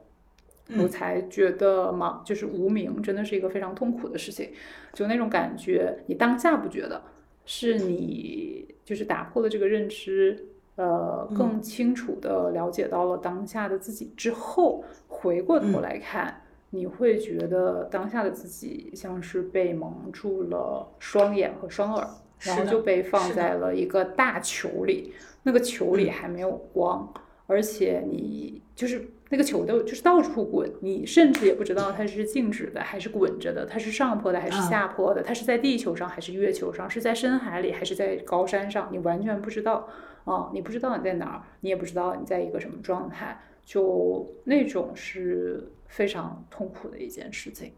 [0.80, 4.50] 我才觉得嘛，就是无名真的是一个非常痛苦的事情，
[4.94, 7.04] 就那种感觉，你当下不觉得，
[7.46, 10.44] 是你就是打破了这个认知，
[10.76, 22.06] 呃，更清楚的了解到了当下的自己之后，回过头来看，你会觉得当下的自己像是被蒙住了双眼和双耳，
[22.40, 25.14] 然后就被放在了一个大球里，
[25.44, 27.10] 那个球里还没有光，
[27.48, 34.64] 而且你就是那个球都就是到处滚，你甚至也不知道它是静止的还是滚着的，它是上坡的还是嗯。
[34.64, 39.88] 下坡的，它是在地球上还是月球上，是在深海里还是在高山上，你完全不知道
[40.26, 47.72] 啊、你不知道你在哪儿，你也不知道你在一个什么状态，就那种是非常痛苦的一件事情。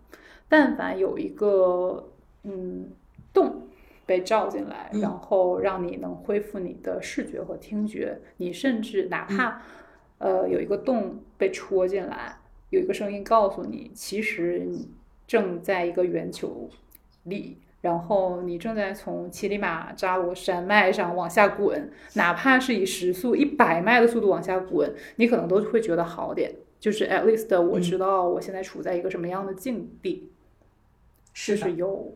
[0.48, 2.10] 但凡有一个
[2.44, 2.90] 嗯
[3.34, 3.68] 洞
[4.06, 9.62] 被照进来，然后让你能恢复你的视觉和听觉，你甚至哪怕、
[10.20, 12.38] 呃有一个洞被戳进来，
[12.70, 14.90] 有一个声音告诉你，其实你
[15.28, 16.70] 正在一个圆球
[17.24, 17.58] 里。
[17.88, 26.54] 然后你正在从乞力马扎罗山脉上往下滚，哪怕是以时速一百迈的速度往下滚，你可能都会觉得好点。
[26.82, 30.30] 就是 at least 我知道我现在处在一个什么样的境地，
[31.34, 32.14] 就是是，有，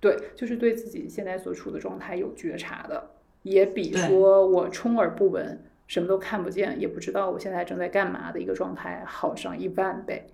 [0.00, 3.10] 对，就是对自己现在所处的状态有觉察的，
[3.44, 10.26] 也比说我充耳不闻，什么都看不见，也不知道我现在正在干嘛的一个状态好上一万倍。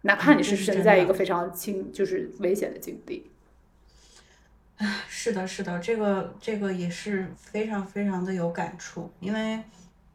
[0.00, 3.30] 哪怕你是身在一个非常轻，就是危险的境地，
[5.08, 9.58] 是的，是的，这个这个也是非常非常的有感触，因为，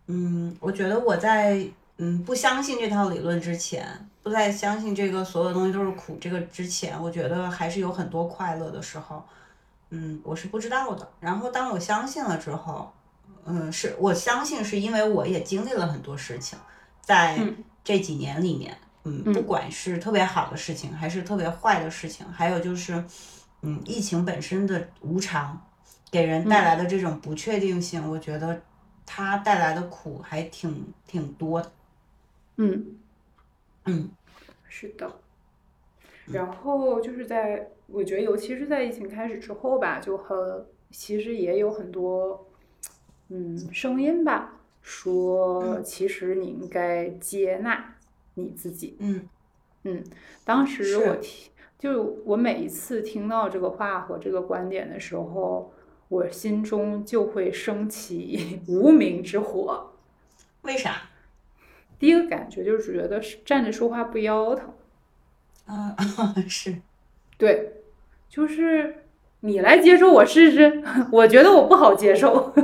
[0.07, 1.65] 嗯，我觉得我在
[1.97, 3.87] 嗯不相信这套理论之前，
[4.21, 9.23] 不再相信这个所有东西都是苦这个之前，我觉得还是有很多快乐的时候，
[9.89, 11.07] 嗯，我是不知道的。
[11.19, 12.93] 然后当我相信了之后，
[13.45, 16.57] 嗯，是我相信是因为我也经历了很多事情，
[17.01, 17.37] 在
[17.83, 23.03] 这几年里面，嗯，不管是特别好的事情，还是特别坏的事情，还有就是，
[23.61, 25.69] 嗯，疫情本身的无常，
[26.11, 28.61] 给人带来的这种不确定性，我觉得
[29.05, 31.71] 它带来的苦还挺挺多的。
[32.57, 32.97] 嗯
[33.85, 34.09] 嗯，
[34.67, 35.11] 是的。
[36.27, 42.47] 然后就是在，我觉得尤其是在疫情开始之后吧，就和其实也有很多，
[43.29, 47.95] 嗯，声音吧，说其实你应该接纳
[48.35, 48.95] 你自己。
[48.99, 49.27] 嗯
[49.83, 50.03] 嗯，
[50.45, 51.50] 当时我听，
[51.81, 55.73] 就我每一次听到这个话和这个观点的时候，
[56.09, 59.89] 我心中就会升起无名之火。
[60.61, 61.09] 为啥？
[61.97, 64.71] 第一个感觉就是觉得是站着说话不腰疼，
[65.65, 65.95] 啊、
[66.47, 66.75] 是，
[67.35, 67.71] 对，
[68.29, 69.05] 就是
[69.39, 72.53] 你来接受我试试， 我觉得我不好接受。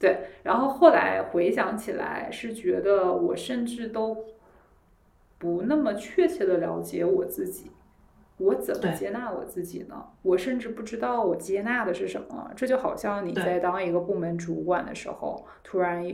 [0.00, 4.16] 对，然后后来回想起来，是觉得我甚至都
[5.42, 7.72] 不那么确切的了解我自己，
[8.36, 10.00] 我怎么接纳我自己呢？
[10.22, 12.48] 我甚至不知道我接纳的是什么。
[12.54, 16.04] 这就好像你在当一个部门主管的时候，突然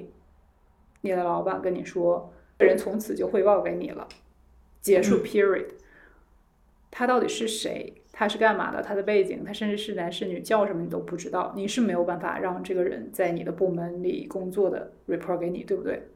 [1.03, 4.09] 你的老板跟你说，人从此就汇报给你了，
[4.81, 5.67] 结束 period。
[6.91, 8.01] 他到底是谁？
[8.11, 8.81] 他是干嘛的？
[8.81, 16.09] 他的背景，他甚至是男是女，叫什么你都不知道，你是没有办法让这个人在你的部门里工作的 report 给你，对不对？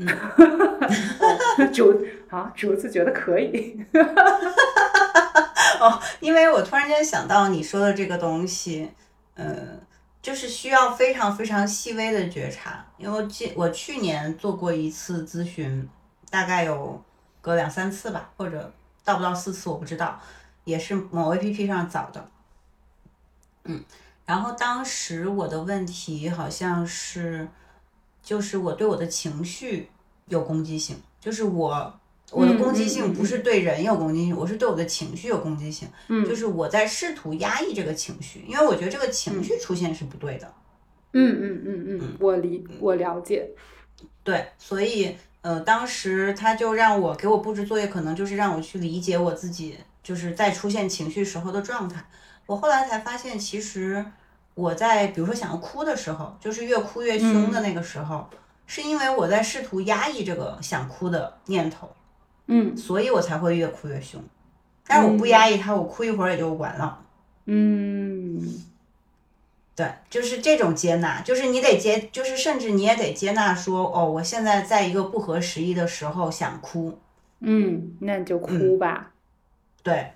[0.00, 3.84] 嗯， 主啊，主子觉得可以。
[3.92, 8.90] 哈哈哈哦，因为我突然间想到你说的这个东西，
[9.34, 9.54] 呃，
[10.22, 12.84] 就是需要非常非常细微的觉察。
[12.96, 15.88] 因为今我去年做过一次咨询，
[16.30, 17.02] 大概有
[17.40, 18.72] 个两三次吧，或者
[19.04, 20.20] 到不到四次，我不知道。
[20.64, 22.28] 也是某 A P P 上找的，
[23.64, 23.82] 嗯，
[24.26, 27.48] 然后当时我的问题好像是，
[28.22, 29.88] 就是我对我的情绪
[30.26, 32.00] 有攻击性，就是我
[32.30, 40.52] 我的攻击性不是对人有攻击性，我是对我的情绪有攻击性，嗯，就是我在试图压抑这个情绪，因为我觉得这个情绪出现是不对的，
[41.12, 43.50] 嗯嗯嗯嗯，我理我了解，
[44.22, 49.76] 对，所以呃，当时他就让我给我布置作业，可能就是让我去理解我自己。
[50.02, 52.02] 就是在出现情绪时候的状态，
[52.46, 54.02] 我后来才发现，其实
[54.54, 58.28] 我在比如说想要哭的时候，就是越哭越凶的那个时候，
[58.66, 61.90] 是因为我在试图压抑这个想哭的念头，
[62.46, 64.22] 嗯，所以我才会越哭越凶。
[64.86, 67.00] 但是我不压抑它，我哭一会儿也就完了。
[67.46, 68.42] 嗯，
[69.74, 76.98] 对，就是这种接纳，就是你得接，就是甚至你也得接纳说，哦，我现在在一个不合时宜的时候想哭，
[77.40, 79.12] 嗯，那你就哭吧。
[79.82, 80.12] 对，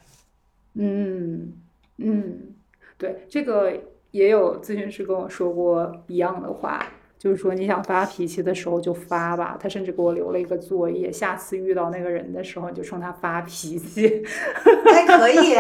[0.74, 1.53] 嗯
[1.97, 2.55] 嗯，
[2.99, 3.72] 对，这个
[4.15, 6.87] 也有咨询师跟我说过一样的话，
[7.19, 9.59] 就是说你想发脾气的时候就发吧。
[9.61, 14.25] 他甚至给我留了一个作业，下次遇到那个人的时候，你就冲他发脾气。
[14.85, 15.57] 还可以，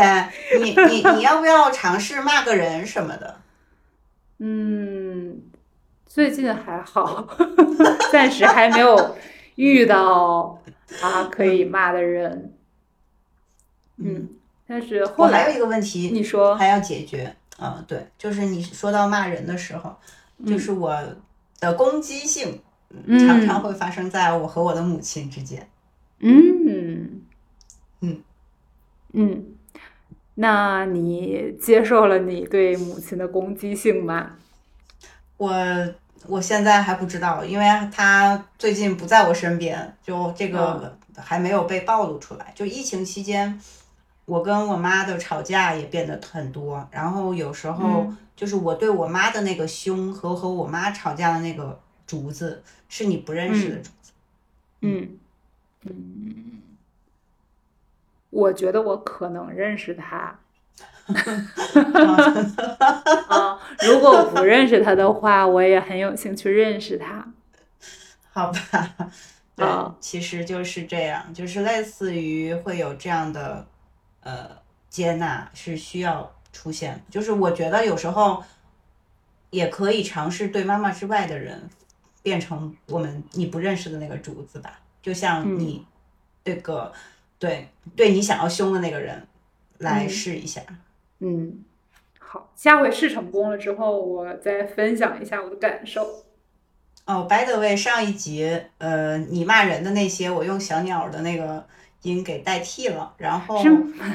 [0.62, 3.40] 你你你要不要尝试骂个人什么的？
[4.38, 5.42] 嗯，
[6.06, 7.26] 最近还好，
[8.12, 9.16] 暂时还没有
[9.56, 10.60] 遇到
[11.02, 12.54] 啊可以骂的人。
[13.96, 14.28] 嗯，
[14.68, 17.84] 但是后来还有一个问题，你说还要解决啊？
[17.86, 19.94] 对，就是你说到骂人的时候，
[20.46, 20.96] 就是我
[21.60, 22.60] 的攻击性
[23.26, 25.68] 常常会发生在我和我的母亲之间。
[26.18, 27.22] 嗯
[28.00, 28.22] 嗯
[29.12, 29.46] 嗯，
[30.34, 34.32] 那你接受了你对母亲的攻击性吗？
[35.36, 35.52] 我
[36.26, 42.52] 我现在还不知道，因为他最近不在我身边，就这个还没有被暴露出来。
[42.54, 43.60] 就疫情期间。
[44.26, 54.12] 我跟我妈的吵架也变得很多，然后有时候就是我对我妈的那个凶和和我妈吵架的那个竹子是你不认识的竹子。
[54.80, 55.18] 嗯
[55.82, 56.62] 嗯，
[58.30, 60.38] 我觉得我可能认识他。
[61.06, 61.06] 啊，
[63.86, 67.26] 如果我不认识他的话，我也很有兴趣认识他。
[68.32, 69.10] 好吧，
[69.54, 69.66] 对，
[70.00, 73.66] 其实就是这样，就是类似于会有这样的。
[74.24, 74.50] 呃，
[74.88, 78.42] 接纳是需要出现，就是我觉得有时候
[79.50, 81.68] 也可以尝试对妈妈之外的人
[82.22, 85.84] 变成我们你不认识的那个竹子吧，就像你
[86.42, 86.90] 这个
[87.38, 89.26] 对对你想要凶的那个人
[89.76, 90.62] 来试一下。
[91.18, 91.62] 嗯，
[92.18, 96.24] 好，下回试成功了之后，我再分享一下我的感受。
[97.04, 101.66] 哦，by the way，上一集呃，你骂人的那些，我用小鸟的那个。
[102.04, 103.62] 音给代替了，然后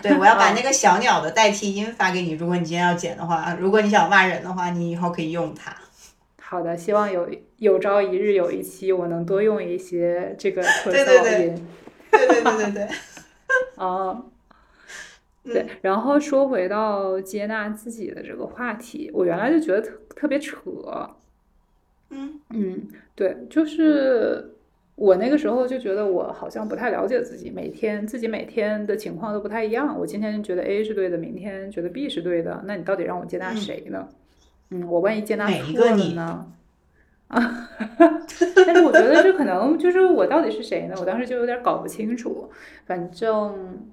[0.02, 2.32] 对我要把那个小鸟的代替音发给你。
[2.32, 5.76] 如果你今天要剪的话， 如果你想骂人的话，你以后可以用它。
[6.42, 11.68] 好的，希望有有朝一日有一期我能多用一些这个特效音。
[12.12, 12.88] 对对对对对。
[13.76, 14.24] 啊，
[15.44, 15.66] 对。
[15.82, 20.58] 然后说回到接纳自己的这个话题，我原来就觉得特特别扯。
[22.10, 24.56] 嗯嗯，对，就是。
[24.99, 29.97] 我那个时候就觉得我好像不太了解自己，每天自己每天的情况都不太一样。
[29.97, 34.09] 我今天觉得 A 是对的，明天觉得 B 是对的，那你到底让我接纳谁呢？
[34.71, 36.51] 嗯，我万一接纳错了呢？
[37.30, 37.69] 啊，
[38.67, 40.95] 但是我觉得这可能就是我到底是谁呢？
[40.99, 42.49] 我当时就有点搞不清楚。
[42.85, 43.88] 反正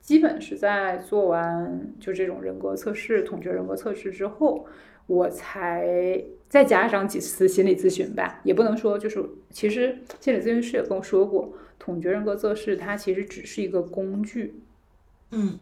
[0.00, 4.64] 基本是在做完就这种人格测试、统觉人格测试之后。
[5.12, 14.54] 我才再加上几次心理咨询吧，也不能说就是，其实心理咨询师也跟我说过，统觉人格测试它其实只是一个工具，
[15.32, 15.58] 嗯。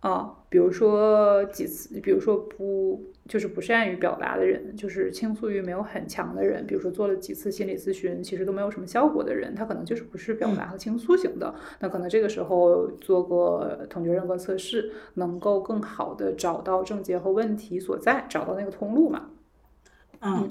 [0.00, 11.54] 啊，比如说几次，比如说不就是不善于表达的人，就是倾诉欲没有很强的人，比如说做了几次心理咨询，其实都没有什么效果的人，他可能就是不是表达和倾诉型的。
[11.78, 19.30] 那可能这个时候做个统觉人格测试，能够更好的找到症结和问题所在，找到那个通路嘛。
[20.22, 20.48] 嗯，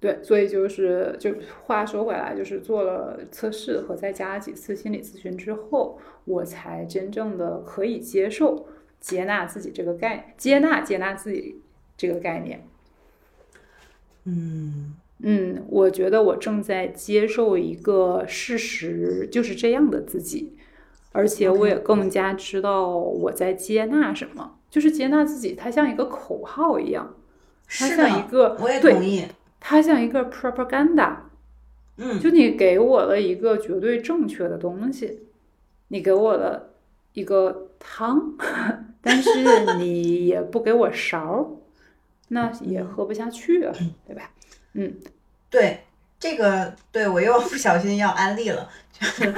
[0.00, 1.34] 对，所以就是就
[1.66, 8.66] 话说回来，就是做了测试和再加几次心理咨询之后，我才真正的可以接受、
[8.98, 11.60] 接纳自己这个概，接纳接纳自己
[11.98, 12.66] 这个概念。
[14.24, 14.94] 嗯。
[15.20, 20.56] 嗯，我觉得我正在接受一个事实，就是这样的自己，
[21.10, 27.16] 而且我也更加知道我在接纳什么，就是接纳自己，它像一个口号一样，
[27.66, 29.24] 它像一个，我也对同意。
[29.58, 31.16] 它像一个 propaganda，
[31.96, 35.22] 嗯，就你给我了一个绝对正确的东西，
[35.88, 36.74] 你给我了
[37.14, 38.34] 一个汤，
[39.02, 41.46] 但是你也不给我勺儿，
[42.28, 43.74] 那也喝不下去啊，
[44.06, 44.30] 对吧？
[44.74, 44.94] 嗯，
[45.50, 45.84] 对
[46.18, 49.34] 这个，对我又不小心要安利了，就是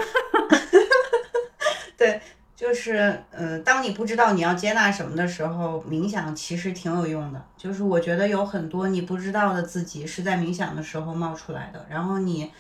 [1.97, 2.21] 对，
[2.57, 7.45] 就是呃，当你不知道你要接纳什么的时候，冥想其实挺有用的。
[7.57, 12.51] 就是我觉得有很多你不知道的自己是在冥想的时候冒出来的，然后你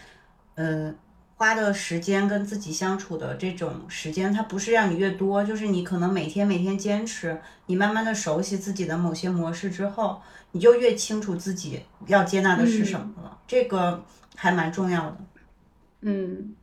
[0.55, 0.95] 呃
[1.41, 10.21] 花的时间跟自己相处的这种时间，它不是让你越多，就是你可能每天每天坚持，你慢慢的熟悉自己的某些模式之后，
[10.53, 14.05] 你就越清楚自己要接纳的是什么了，这个
[14.37, 15.17] 还蛮重要的。
[16.03, 16.55] 嗯，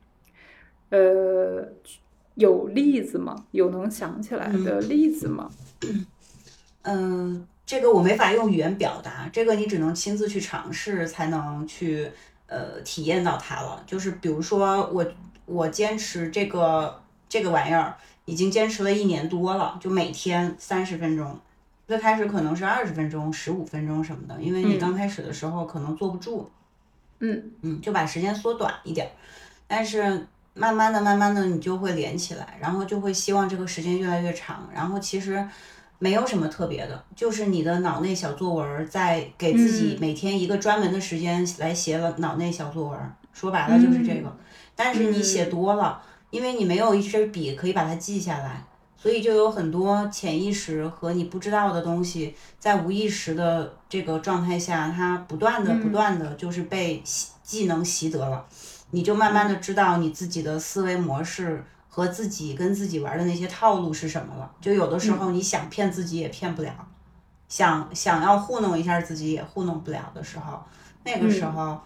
[0.90, 1.68] 呃，
[2.36, 3.46] 有例子吗？
[3.50, 5.50] 有能想起来的例子吗？
[6.84, 12.12] 嗯， 这个我没法用语言表达，这个你只能亲自去尝试才能去
[12.48, 13.84] 呃体验到它了。
[13.86, 15.06] 就是比如说我
[15.46, 17.96] 我坚持这个这个玩意儿
[18.26, 21.40] 已经坚持了一年多了，就每天三十分钟。
[21.88, 26.52] 最开始可能是二十分钟、十五分钟什么的，因为你刚开始的时候可能坐不住，
[27.20, 29.12] 嗯嗯，就把时间缩短一点儿。
[29.68, 34.68] 但是慢慢的、慢慢的，你就会连起来，然后就会希望这个时间越来越长。
[34.74, 35.48] 然后其实
[36.00, 44.36] 没有什么特别的，就是你的脑内小作文儿在给自己每天一个专门的时间来写了脑内小作文儿，说白了就是这个。
[44.76, 48.64] 但是你写多了，因为你没有一支笔可以把它记下来。
[49.00, 58.44] 所以就有很多潜意识和你不知道的东西，在无意识的这个状态下，它不断的、不断的就是被习技能习得了，
[58.90, 61.64] 你就慢慢的知道你自己的思维模式
[61.98, 64.52] 和自己跟自己玩的那些套路是什么了。
[64.62, 66.72] 就有的时候你想骗自己也骗不了，
[67.50, 70.64] 想想要糊弄一下自己也糊弄不了的时候，
[71.04, 71.80] 那个时候。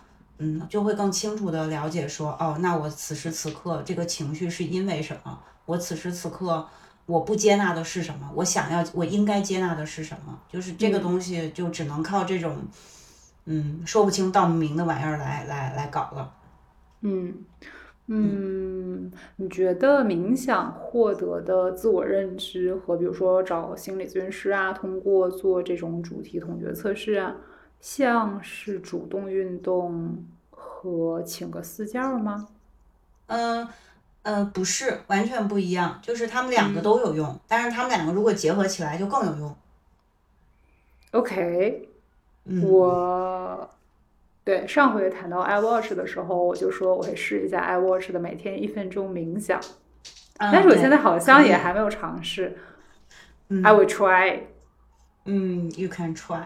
[0.43, 5.39] 嗯，就会更清楚的了解说，哦，那我此时此刻这个情绪是因为什么？
[5.67, 6.67] 我此时此刻
[7.05, 8.27] 我不接纳的是什么？
[8.33, 10.35] 我想要，我应该接纳的是什么？
[10.51, 12.57] 就是这个东西，就只能靠这种，
[13.45, 16.33] 嗯，说不清道不明的玩意儿来来来搞了。
[17.01, 17.45] 嗯
[18.07, 27.35] 嗯，你觉得冥想获得的自我认知和比如说找心理咨询师啊，通过做这种主题统觉测试啊，
[27.79, 32.47] 像是主动运动和请个私教吗？
[33.27, 33.67] 嗯
[34.23, 39.55] 呃，不是，完全不一样，就是他们两个都有用，但是他们两个如果结合起来就更有用。
[41.11, 41.89] OK，
[42.45, 43.69] 嗯，我
[44.43, 49.59] 对上回谈到 iWatch 的时候，我就说我会试一下 iWatch 的每天一分钟冥想，
[50.39, 52.57] 嗯但是我现在好像也还没有尝试。
[53.49, 54.39] 嗯 I will try。
[55.25, 56.45] 嗯，you can try。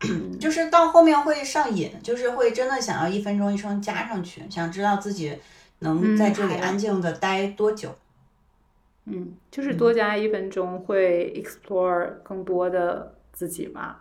[0.40, 5.38] 就是到后面会上瘾，就是会真的想要一分钟一声加上去，想知道自己
[5.78, 7.94] 能在这里安静的待多久。
[9.04, 13.98] 嗯，就是多加一分钟会 explore 更多的自己嘛。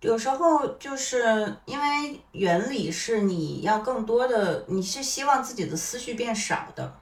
[0.00, 6.94] 有时候就是因为原理是你要更多的，你是希望自己的思绪变少的，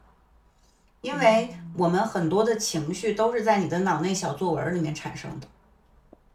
[1.00, 5.46] 因为我们很多的情绪都是在你的脑内小作文里面产生的。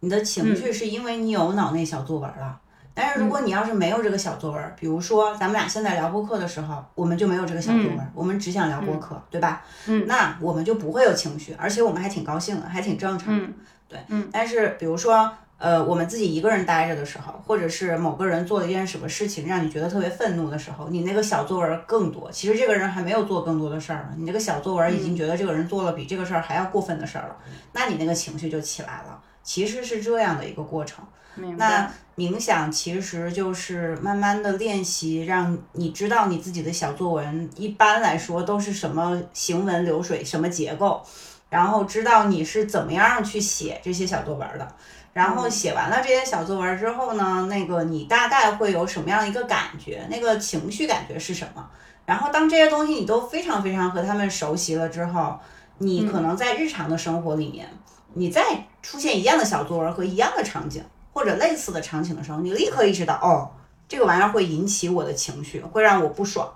[0.02, 2.60] 你的情绪是因为你有脑内小作文了，
[2.94, 9.66] 但是如果你要是没有这个小作文，比如说咱们俩现在聊播客的时候，我们就没有这个小作文，我们只想聊播客，对吧？
[9.88, 13.46] 嗯那我们就不会有情绪，而且我们还挺高兴的，还挺正常的。
[13.46, 13.54] 嗯
[13.90, 15.30] 对，嗯但是比如说，
[15.60, 22.32] 呃，我们自己一个人待着的时候，或者是某个人做了一件什么事情让你觉得特别愤怒的时候，你那个小作文更多。
[22.32, 27.36] 其实这个人还没有做更多的事儿呢，你这个小作文已经觉得这个人做了比这个事儿还要过分的事儿了，
[27.74, 29.22] 那你那个情绪就起来了。
[29.44, 31.06] 其实是这样的一个过程。
[31.36, 31.92] 明那。
[32.16, 41.02] 冥想其实就是慢慢的练习，让你知道你自己的小作文一般来说都是什么行文流水、什么结构，
[41.48, 44.68] 然后知道你是怎么样去写这些小作文的。
[45.14, 50.06] 然后写完了这些小作文之后呢，那个你大概会有什么样的一个感觉？
[50.10, 51.70] 那个情绪感觉是什么？
[52.06, 55.40] 然后当这些东西你都非常非常和他们熟悉了之后，
[55.78, 57.70] 你可能在日常的生活里面，
[58.14, 60.84] 你再出现一样的小作文和一样的场景
[61.14, 63.52] 或者类似的场景的时候，你立刻意识到，哦，
[63.88, 66.52] 这个玩意儿会引起我的情绪，会让我不爽，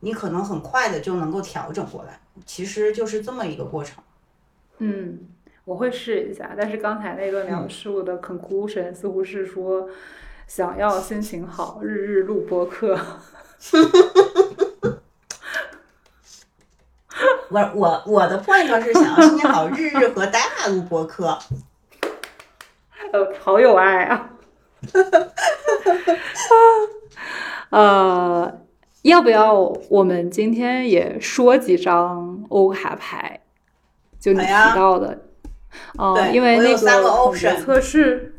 [0.00, 4.02] 你可能很快的就能够调整过来，其实就是这么一个过程。
[4.78, 5.18] 嗯，
[5.66, 9.88] 我会试一下，但是刚才那个描述的 conclusion 似乎是说，
[10.46, 12.96] 想要心情好，日日录播课。
[17.50, 21.36] 我我我的 point 是想要心情好，日日和大家录播课。
[23.12, 24.30] 呃，好有爱啊！
[27.70, 28.60] 呃，
[29.02, 29.52] 要不要
[29.90, 33.40] 我们今天也说几张欧卡牌？
[34.20, 35.25] 就你提到的，
[35.98, 38.34] 呃，因为那个统觉测试，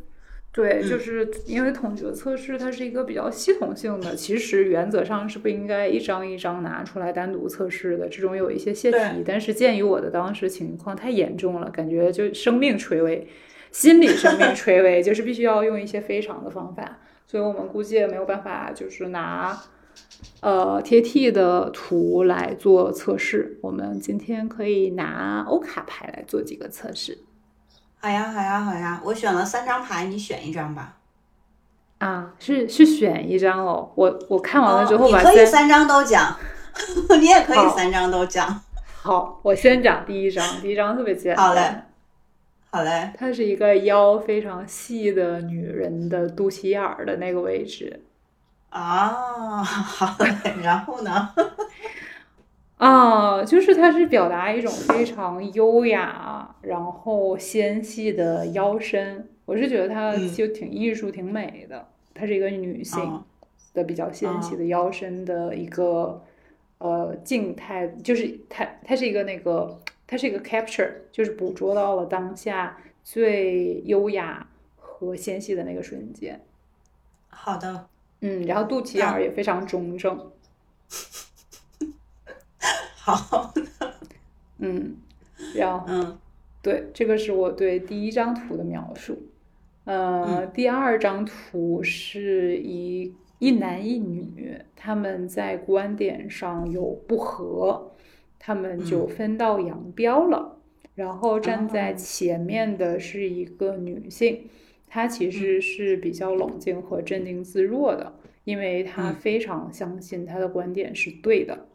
[0.51, 9.23] 对，就是因为统觉测试它是一个比较系统性的，其实原则上是不应该一张一张拿出来单独测试的，这种有一些泄题。
[9.25, 13.27] 但是鉴于我的当时情况太严重了，感觉就生命垂危。
[13.69, 19.55] 心理生命垂危， 就是必须要用一些非常的方法，所以我们估计也没有办法，就是拿
[20.41, 23.57] 呃贴 T 的图来做测试。
[23.61, 27.17] 我们今天可以拿欧卡牌来做几个测试。
[27.99, 29.01] 好呀，好呀，好呀！
[29.03, 30.97] 我选了三张牌，你选一张吧。
[31.97, 33.91] 啊，是是选一张哦。
[33.95, 36.37] 我我看完了之后，你可以三张都讲，
[37.19, 38.61] 你也可以三张都讲。
[39.01, 41.45] 好，我先讲第一张，第一张特别简单。
[41.45, 41.61] 好嘞。
[42.69, 48.01] 好嘞，它是一个腰非常细的女人的肚脐眼儿的那个位置。
[48.69, 51.33] 啊，好嘞，然后呢？
[52.77, 59.29] 啊，就是它是表达一种非常优雅，然后纤细的腰身。
[59.45, 61.87] 我是觉得它就挺艺术、挺美的。
[62.13, 63.23] 它是一个女性
[63.73, 66.23] 的比较纤细的腰身的一个
[66.77, 69.79] 呃静态，就是它它是一个那个。
[70.09, 76.39] 它是一个 capture，就是捕捉到了当下最优雅和纤细的那个瞬间。
[77.27, 77.89] 好的，
[78.21, 80.17] 嗯，然后肚脐眼儿也非常中正。
[82.95, 83.93] 好的，
[84.59, 84.97] 嗯，
[85.55, 86.17] 然后，
[86.61, 89.17] 对，这个是我对第一张图的描述。
[89.85, 97.93] 呃，第二张图是一一男一女，他们在观点上有不合。
[98.39, 100.57] 他们就分道扬镳了。
[100.95, 104.47] 然后站在前面的是一个女性，
[104.87, 108.13] 她其实是比较冷静和镇定自若的，
[108.45, 111.67] 因为他非常相信他的观点是对的，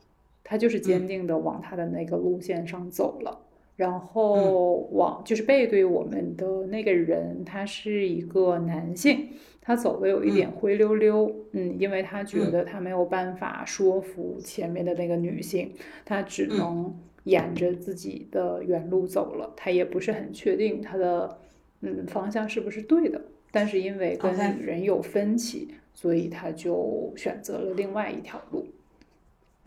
[0.43, 3.41] 他就是坚定的往他的那个路线上走了。
[3.75, 9.29] 然后往就是背对我们的那个人，他是一个男性。
[9.65, 15.73] 他走的有一点灰溜溜，嗯，因为他觉得他没有办法说服前面的那个女性，
[16.05, 16.93] 他只能
[17.25, 19.53] 沿着自己的原路走了。
[19.57, 21.39] 他也不是很确定他的
[21.83, 28.67] 嗯方向是不是对的，但是因为跟女人有分歧，所以他就选择了另外一条路。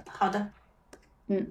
[0.08, 0.50] 好的，
[1.28, 1.48] 嗯，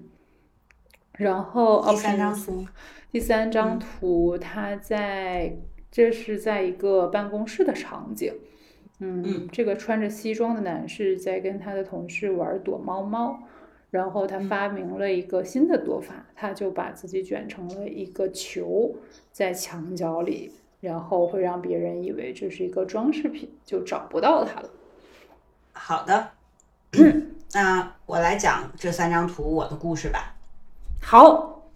[1.13, 2.67] 然后第三张图，
[3.11, 5.55] 第三张图，他在。
[5.91, 8.33] 这是在一个办公室的场景，
[8.99, 13.39] 嗯，这个穿着西装的男士在跟他的同事玩躲猫猫，
[13.95, 18.93] 然后他发明了一个新的躲法，他就把自己卷成了一个球
[19.31, 20.51] 在墙角里，
[20.81, 24.69] 然后会让别人以为这是一个装饰品，就找不到它了。
[25.71, 26.31] 好的，
[27.55, 30.35] 那我来讲这三张图我的故事吧。
[31.01, 31.69] 好，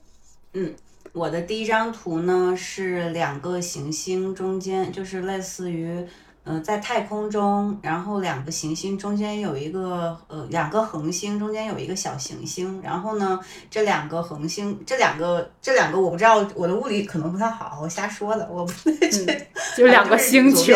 [0.51, 0.75] 嗯。
[1.11, 6.05] 我的第一张图呢是两个行星中间，就是类似于，
[6.49, 13.39] 呃，在太空中，然后两个行星中间有一个，呃，两个恒星中间有一个小行星，然后呢，
[13.69, 19.45] 这两个恒星，这两个，这两个我不知道，我的物理可能不太好，我瞎说的，我不太确定，
[19.77, 20.73] 就两个星球，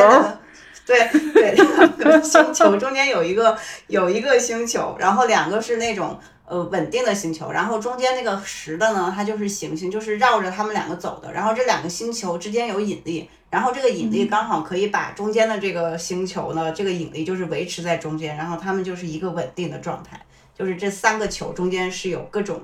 [0.86, 6.16] 对对，两个星球中间有一个有一个星球，然后两个是那种。
[6.54, 11.34] 呃，稳定的星球，然后中间那个实的呢，它就是行星，就是绕着他们两个走的。
[11.34, 20.24] 然后这两个星球之间有引力，然后这个引力刚好可以把中间的这个星球呢，这个引力就是维持在中间，然后它们就是一个稳定的状态。
[20.56, 22.62] 就是这三个球中间是有各种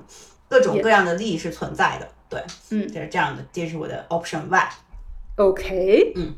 [0.47, 2.07] 各种各样的力是存在的。
[2.29, 2.39] 对，
[2.69, 3.43] 嗯，就是这样的。
[3.51, 4.69] 这是我的 option Y。
[5.37, 6.35] OK，嗯，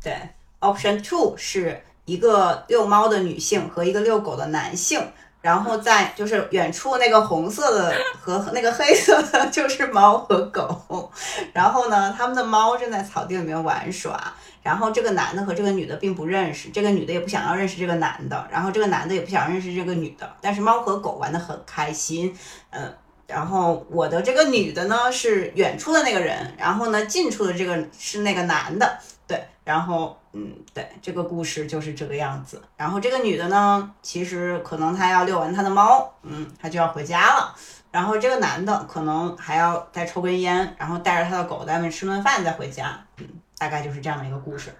[0.00, 0.16] 对
[0.60, 5.00] ，option two 是一个遛猫的女性和一个遛狗的男性。
[5.46, 11.08] 然后在就是远处那个红色的和那个黑色的 就是猫和狗，
[11.52, 14.20] 然后呢，他们的猫正在草地里面玩耍，
[14.64, 22.36] 然后这个男的和这个女的并不认识，这个女的也不想要认识这个男的，然后这个男的也不想认识这个女的，但是猫和狗玩的很开心，
[22.70, 22.92] 嗯，
[23.26, 32.62] 然后我的这个女的呢是远处的那个人，然后呢近处的这个是那个男的，对，然后嗯，对，这个故事就是这个样子。
[32.76, 37.54] 然后这个女的呢，其实可能她要遛完她的猫，嗯，她就要回家了。
[37.90, 43.26] 然后这个男的可能还要再抽根烟，然后带着他的狗在外面吃顿饭再回家，嗯，
[43.56, 44.70] 大概就是这样的一个故事。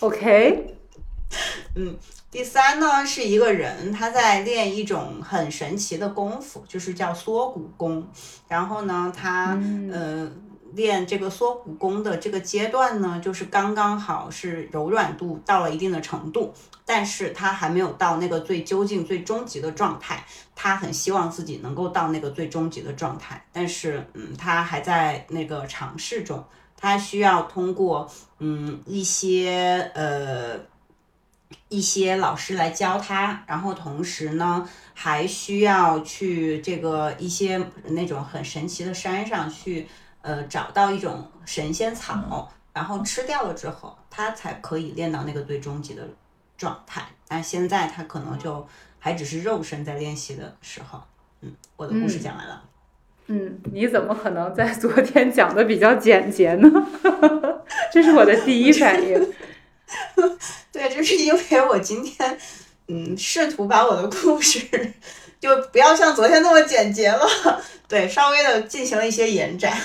[0.00, 0.74] OK，
[1.76, 1.96] 嗯，
[2.32, 8.08] 第三呢是一个人他在练一种很神奇的功夫，就是叫缩骨功。
[8.48, 9.56] 然后呢，他、
[9.92, 10.32] 呃
[10.74, 16.54] 练这个缩骨功的这个阶段呢，就是刚刚好是柔软度到了一定的程度，
[16.86, 20.24] 但是他还没有到那个最究竟、最终极的状态。
[20.54, 26.42] 他很希望自己能够到那个最终极的状态，但是嗯，他还在那个尝试中。
[26.74, 30.58] 他需要通过嗯一些呃
[31.68, 39.86] 一些老师来教他，然后同时呢还需要去这个一些那种很神奇的山上去
[40.20, 46.08] 呃找到一种神仙草，然后吃掉了之后，他才可以练到那个最终极的
[46.56, 47.02] 状态。
[47.28, 48.66] 那现在他可能就
[48.98, 51.02] 还只是肉身在练习的时候。
[51.40, 52.62] 嗯，我的故事讲完了。
[53.26, 56.68] 嗯，你怎么可能在昨天讲的比较简洁呢？
[57.92, 59.34] 这是我的第一反应。
[60.74, 62.38] 对，就是因为我今天，
[62.88, 64.60] 嗯，试图把我的故事
[65.38, 67.26] 就不要像昨天那么简洁了，
[67.86, 69.76] 对，稍微的进行了一些延展。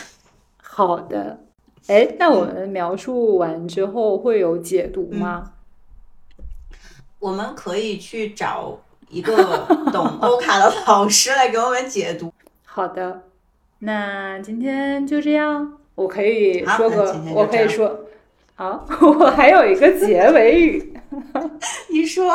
[0.57, 1.39] 好的，
[1.87, 5.51] 哎，那我们描述完之后会有解读吗？
[7.19, 9.35] 我们可以去找一个
[9.91, 12.31] 懂 欧卡的老师来给我们解读。
[12.63, 13.23] 好的，
[13.79, 15.79] 那今天就这样。
[15.95, 18.06] 我可以说个我可以说，
[18.57, 18.83] 好，
[19.19, 20.93] 我还有一个结尾语。
[21.93, 22.33] 你说，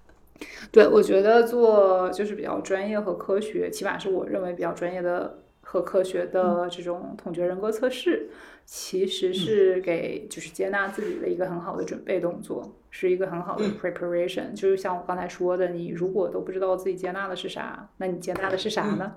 [0.70, 8.28] 对，我觉得做就是比较专业和科学，起码是我认为比较专业的和科学的这种统觉人格测试，
[8.66, 14.52] 其实是给就是接纳自己的一个很好的准备动作，是一个很好的 preparation。
[14.52, 19.14] 就是像我刚才说的，你如果都不知道自己接纳的是啥，那你接纳的是啥呢？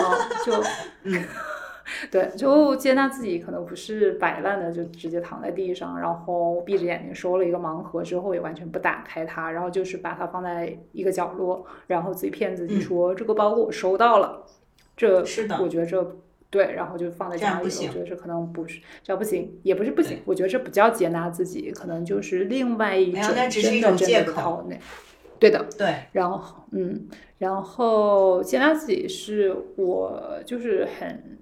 [0.00, 0.02] 啊，
[0.44, 0.60] 就
[1.04, 1.22] 嗯。
[2.10, 14.44] 对，就接纳自己可能不是摆烂的，就直接躺在地上，然后闭着眼睛收了一个盲盒之后也完全不打开它，然后就是把它放在一个角落，然后自己骗自己说、这个包裹我收到了。
[14.96, 16.16] 这嗯是的我觉得这
[16.50, 24.78] 对，然后就放在家里我觉得这可能不是这样不行，也不是不行，我觉得这不叫接纳自己，可能就是另外一种那只是真一种借的真的的口套内。
[25.38, 27.08] 对的，对，然后嗯，
[27.38, 31.38] 然后接纳自己是我就是很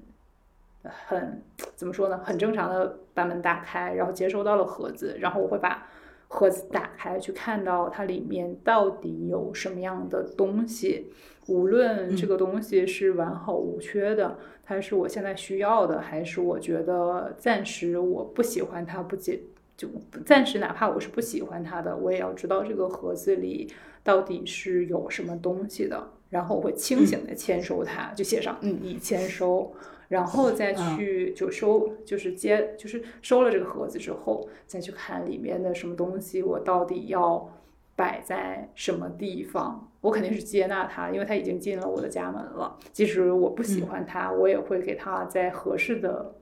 [0.82, 1.42] 很
[1.74, 5.86] 怎么说呢，很正常的把门打开，然后接收到了盒子，然后我会把
[6.28, 11.12] 盒子打开，去看到它里面到底有什么样的东西，
[11.46, 19.40] 无论这个东西是完好无缺的，它是我现在需要的，还是我觉得暂时我不喜欢它，不接。
[19.76, 19.86] 就
[20.26, 23.72] 暂时哪怕我是不喜欢它的，我也要知道这个盒子里
[24.02, 29.72] 到底是有什么东西的，然后我会清醒的签收它，就写上嗯已签收，
[30.08, 37.48] 然后再去就收，就是接就是收了这个盒子之后，再去看里面的什么东西，我到底要
[37.94, 39.84] 摆在什么地方。
[40.00, 42.78] 我肯定是接纳它，因为它已经进了我的家门了。
[42.92, 46.36] 即使我不喜欢它，我也会给它在合适的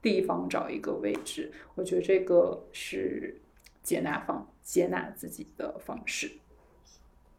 [0.00, 1.52] 地方找一个位置。
[1.74, 3.38] 我觉得这个是
[3.82, 6.32] 接纳方接纳自己的方式。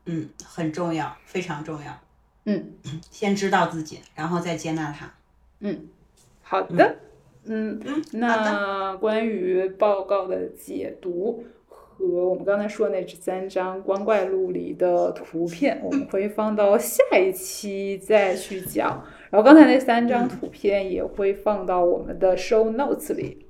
[0.06, 2.00] 嗯，很重要，非常重要。
[2.46, 2.74] 嗯
[3.10, 5.12] 先知道自己，然后再接纳它。
[5.68, 5.90] 嗯，
[6.44, 6.96] 好的，
[7.46, 19.04] 嗯，嗯，那关于报告的解读和我们刚才说的那三张光怪陆离的图片，我们会放到下一期再去讲。
[19.32, 23.45] 然后刚才那三张图片也会放到我们的 show notes 里。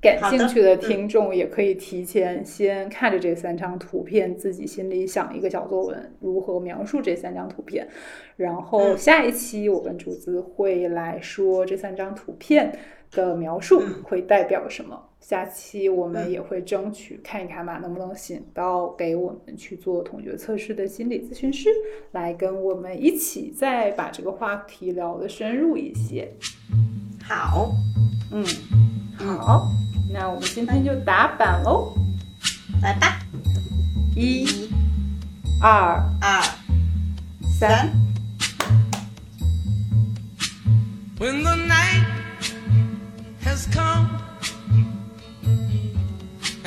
[0.00, 7.88] 感兴趣的听众也可以提前先看着这三张图片，自己心里想一个小作文，如何描述这三张图片。
[8.36, 12.72] 然后嗯下一期我跟竹子会来说这三张图片
[13.10, 15.07] 的描述嗯会代表什么。
[15.28, 21.68] 下期我们嗯也会争取看一看吧，能不能请到给我们去做同学测试的心理咨询师
[22.12, 26.32] 来跟我们一起再把这个话题聊得深入一些。
[27.22, 27.70] 好，
[28.32, 28.42] 嗯，
[29.18, 29.70] 好，
[30.10, 31.92] 那我们今天就打板喽，
[32.80, 33.18] 来吧，
[34.16, 34.70] 一、一、
[35.60, 36.42] 二、二、
[37.52, 37.90] 三。
[41.18, 42.06] When the night
[43.44, 44.08] has come